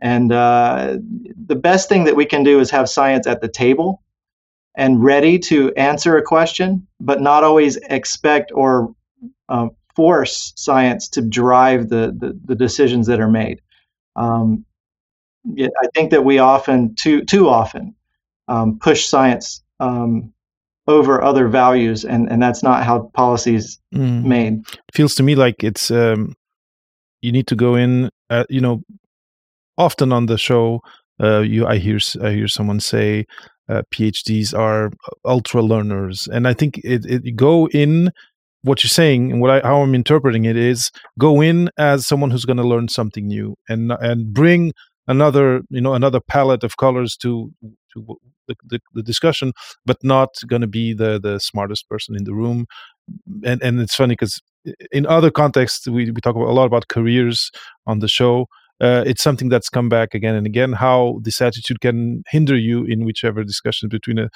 [0.00, 0.96] and uh,
[1.46, 4.02] the best thing that we can do is have science at the table
[4.78, 8.94] and ready to answer a question, but not always expect or
[9.48, 13.60] uh, force science to drive the, the, the decisions that are made.
[14.16, 14.64] Um,
[15.44, 17.94] yeah, I think that we often, too too often,
[18.46, 20.32] um, push science um,
[20.86, 24.24] over other values and and that's not how policies mm.
[24.24, 26.34] made it feels to me like it's um
[27.20, 28.82] you need to go in uh, you know
[29.76, 30.80] often on the show
[31.22, 33.26] uh you i hear i hear someone say
[33.68, 34.90] uh, phds are
[35.24, 38.10] ultra learners and i think it, it go in
[38.62, 42.30] what you're saying and what I, how I'm interpreting it is go in as someone
[42.30, 44.72] who's going to learn something new and and bring
[45.06, 47.52] another you know another palette of colors to
[47.94, 49.52] to the, the, the discussion,
[49.86, 52.66] but not going to be the the smartest person in the room.
[53.44, 54.40] And and it's funny because
[54.90, 57.50] in other contexts we, we talk about, a lot about careers
[57.86, 58.46] on the show.
[58.80, 60.72] Uh, it's something that's come back again and again.
[60.72, 64.30] How this attitude can hinder you in whichever discussion between a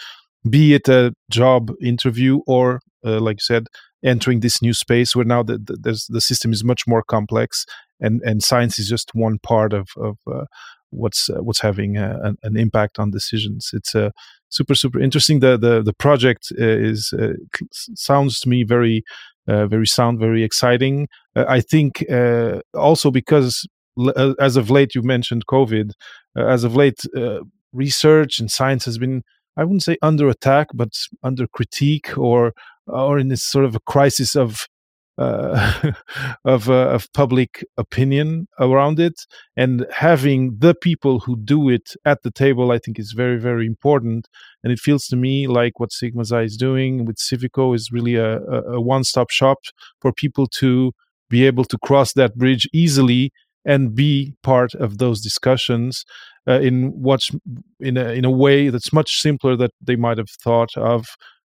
[0.49, 3.68] be it a job interview or, uh, like you said,
[4.05, 7.64] entering this new space where now the, the, the system is much more complex
[8.01, 10.45] and, and science is just one part of, of uh,
[10.93, 13.70] what's uh, what's having a, an, an, impact on decisions.
[13.72, 14.11] It's uh,
[14.49, 15.40] super super interesting.
[15.40, 17.32] The the the project uh, is uh,
[17.70, 19.03] sounds to me very
[19.49, 21.09] uh, very sound, very exciting.
[21.34, 22.05] Uh, I think
[22.74, 23.66] also because
[24.40, 25.93] as of late you mentioned COVID.
[26.36, 27.01] as of late,
[27.72, 29.22] research and science has been
[29.57, 30.90] I wouldn't say under attack, but
[31.22, 32.53] under critique or
[32.86, 34.66] or in this sort of a crisis of
[35.18, 35.93] uh,
[36.45, 39.26] of uh, of public opinion around it,
[39.57, 43.66] and having the people who do it at the table, I think, is very very
[43.66, 44.26] important.
[44.64, 48.16] And it feels to me like what Sigma Xi is doing with Civico is really
[48.16, 49.59] a, a one stop shop
[50.01, 50.93] for people to
[51.28, 53.32] be able to cross that bridge easily
[53.64, 56.04] and be part of those discussions
[56.48, 57.30] uh, in what's
[57.80, 61.06] in a, in a way that's much simpler that they might have thought of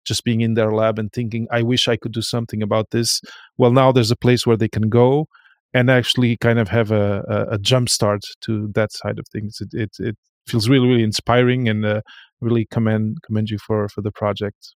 [0.04, 3.20] just being in their lab and thinking, I wish I could do something about this.
[3.58, 5.26] Well, now there's a place where they can go
[5.74, 9.58] and actually kind of have a, a, a jump start to that side of things.
[9.60, 12.00] It, it, it feels really, really inspiring and uh,
[12.40, 14.74] really commend, commend you for, for the project.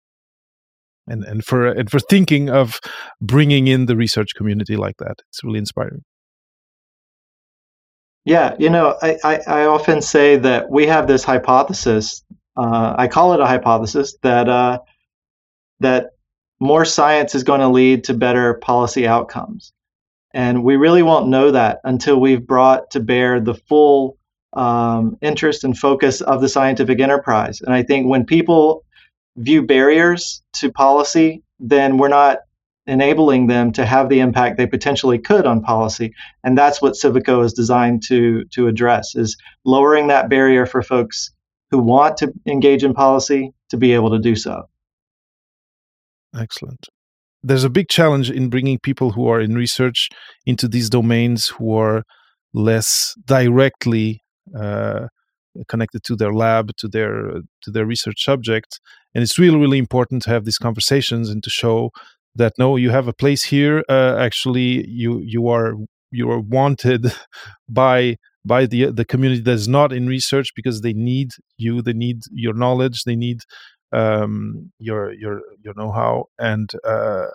[1.06, 2.80] And, and for and for thinking of
[3.18, 6.02] bringing in the research community like that, it's really inspiring.
[8.28, 12.22] Yeah, you know, I, I, I often say that we have this hypothesis.
[12.58, 14.80] Uh, I call it a hypothesis that uh,
[15.80, 16.10] that
[16.60, 19.72] more science is going to lead to better policy outcomes.
[20.34, 24.18] And we really won't know that until we've brought to bear the full
[24.52, 27.62] um, interest and focus of the scientific enterprise.
[27.62, 28.84] And I think when people
[29.38, 32.40] view barriers to policy, then we're not
[32.88, 36.14] enabling them to have the impact they potentially could on policy.
[36.42, 41.30] And that's what Civico is designed to, to address is lowering that barrier for folks
[41.70, 44.62] who want to engage in policy to be able to do so.
[46.34, 46.86] Excellent.
[47.42, 50.08] There's a big challenge in bringing people who are in research
[50.46, 52.02] into these domains who are
[52.52, 54.22] less directly
[54.58, 55.06] uh,
[55.68, 58.80] connected to their lab, to their to their research subject,
[59.14, 61.90] and it's really really important to have these conversations and to show
[62.38, 63.84] that no, you have a place here.
[63.88, 65.74] Uh, actually, you you are
[66.10, 67.12] you are wanted
[67.68, 72.22] by by the the community that's not in research because they need you, they need
[72.32, 73.40] your knowledge, they need
[73.92, 77.26] um, your your your know-how and uh,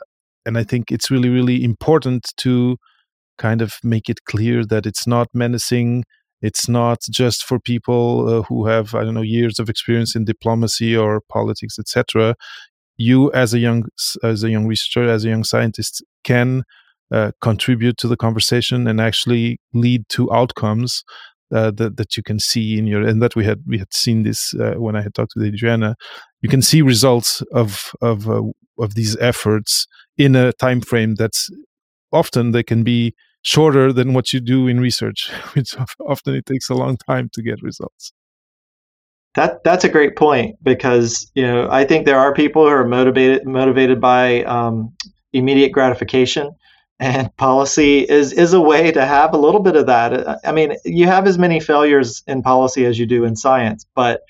[0.46, 2.78] and I think it's really really important to
[3.38, 6.04] kind of make it clear that it's not menacing.
[6.42, 10.26] It's not just for people uh, who have I don't know years of experience in
[10.26, 12.36] diplomacy or politics, etc.
[12.98, 13.86] You as a young
[14.24, 16.64] as a young researcher, as a young scientist, can
[17.12, 21.04] uh, contribute to the conversation and actually lead to outcomes
[21.54, 24.24] uh, that that you can see in your and that we had we had seen
[24.24, 25.96] this uh, when I had talked to Adriana.
[26.42, 28.42] You can see results of of uh,
[28.80, 29.88] of these efforts
[30.18, 31.50] in a time frame that's
[32.12, 33.14] often they can be
[33.44, 37.42] shorter than what you do in research, which often it takes a long time to
[37.42, 38.14] get results.
[39.36, 42.86] That that's a great point because you know I think there are people who are
[42.86, 44.96] motivated motivated by um,
[45.34, 46.52] immediate gratification
[47.00, 50.40] and policy is is a way to have a little bit of that.
[50.46, 54.22] I mean, you have as many failures in policy as you do in science, but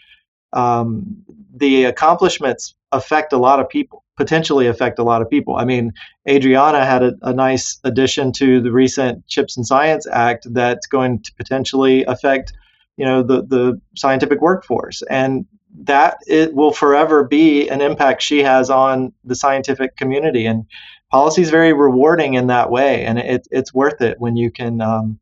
[0.54, 1.24] um,
[1.56, 5.56] the accomplishments affect a lot of people, potentially affect a lot of people.
[5.56, 5.91] I mean,
[6.30, 11.22] Adriana had a, a nice addition to the recent Chips and Science Act that's going
[11.24, 12.54] to potentially affect,
[12.98, 15.46] you know, the the scientific workforce, and
[15.84, 20.46] that it will forever be an impact she has on the scientific community.
[20.46, 20.66] And
[21.12, 24.82] policy is very rewarding in that way, and it, it's worth it when you can
[24.82, 25.20] um,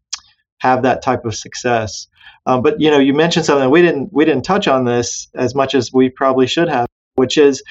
[0.59, 2.07] have that type of success.
[2.45, 5.55] Um, but you know, you mentioned something we didn't we didn't touch on this as
[5.55, 7.63] much as we probably should have, which is,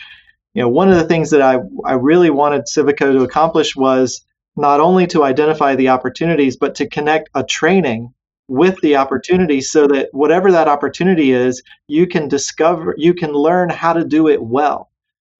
[0.54, 4.24] you know, one of the things that I I really wanted Civico to accomplish was
[4.56, 8.12] not only to identify the opportunities, but to connect a training
[8.50, 13.70] with the opportunity so that whatever that opportunity is, you can discover, you can learn
[13.70, 14.90] how to do it well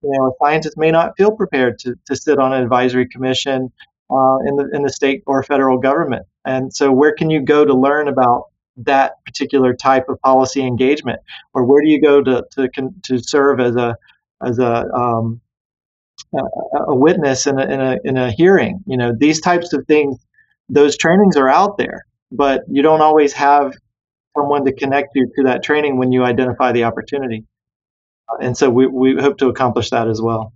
[0.02, 3.70] you know, scientists may not feel prepared to, to sit on an advisory commission
[4.10, 6.26] uh, in the in the state or federal government.
[6.44, 8.44] And so, where can you go to learn about
[8.78, 11.20] that particular type of policy engagement,
[11.54, 12.68] or where do you go to to
[13.04, 13.94] to serve as a
[14.42, 15.40] as a um,
[16.34, 18.80] a, witness in a, in a in a hearing?
[18.86, 20.16] You know, these types of things.
[20.72, 23.74] Those trainings are out there, but you don't always have
[24.36, 27.44] someone to connect you to that training when you identify the opportunity
[28.38, 30.52] and so we, we hope to accomplish that as well.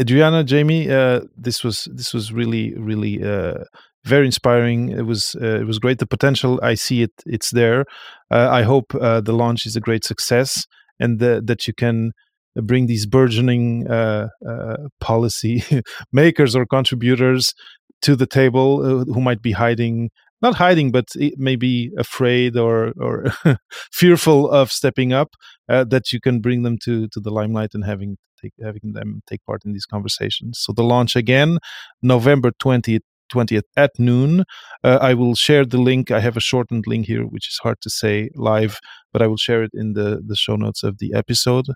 [0.00, 3.64] Adriana, Jamie, uh, this was this was really really uh,
[4.04, 4.88] very inspiring.
[4.88, 5.98] It was uh, it was great.
[5.98, 7.84] The potential I see it it's there.
[8.30, 10.66] Uh, I hope uh, the launch is a great success.
[11.00, 12.12] and the, that you can
[12.56, 15.64] bring these burgeoning uh, uh, policy
[16.12, 17.54] makers or contributors
[18.02, 23.32] to the table uh, who might be hiding not hiding but maybe afraid or or
[23.92, 25.34] fearful of stepping up
[25.68, 29.22] uh, that you can bring them to to the limelight and having take, having them
[29.28, 31.58] take part in these conversations so the launch again
[32.02, 33.00] november 20th
[33.32, 34.44] 20th at noon.
[34.84, 36.10] Uh, I will share the link.
[36.10, 38.78] I have a shortened link here, which is hard to say live,
[39.12, 41.66] but I will share it in the, the show notes of the episode.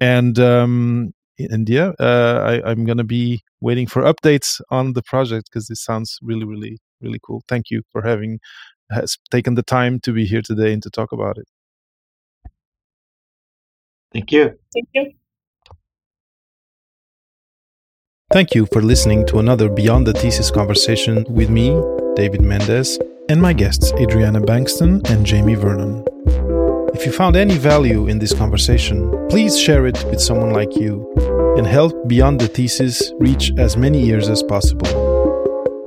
[0.00, 5.02] And um, and yeah, uh, I, I'm going to be waiting for updates on the
[5.02, 7.42] project because this sounds really, really, really cool.
[7.48, 8.40] Thank you for having
[8.90, 11.46] has taken the time to be here today and to talk about it.
[14.12, 14.58] Thank you.
[14.72, 15.12] Thank you.
[18.30, 21.70] Thank you for listening to another Beyond the Thesis conversation with me,
[22.14, 26.04] David Mendez, and my guests, Adriana Bankston and Jamie Vernon.
[26.98, 31.08] If you found any value in this conversation, please share it with someone like you
[31.56, 34.88] and help Beyond the Thesis reach as many ears as possible.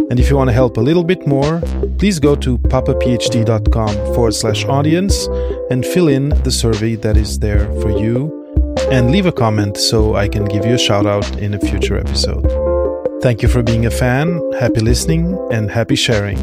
[0.10, 1.60] And if you want to help a little bit more,
[1.98, 5.28] please go to papaphd.com forward slash audience
[5.70, 8.32] and fill in the survey that is there for you
[8.90, 11.98] and leave a comment so I can give you a shout out in a future
[11.98, 12.48] episode.
[13.22, 16.40] Thank you for being a fan, happy listening, and happy sharing.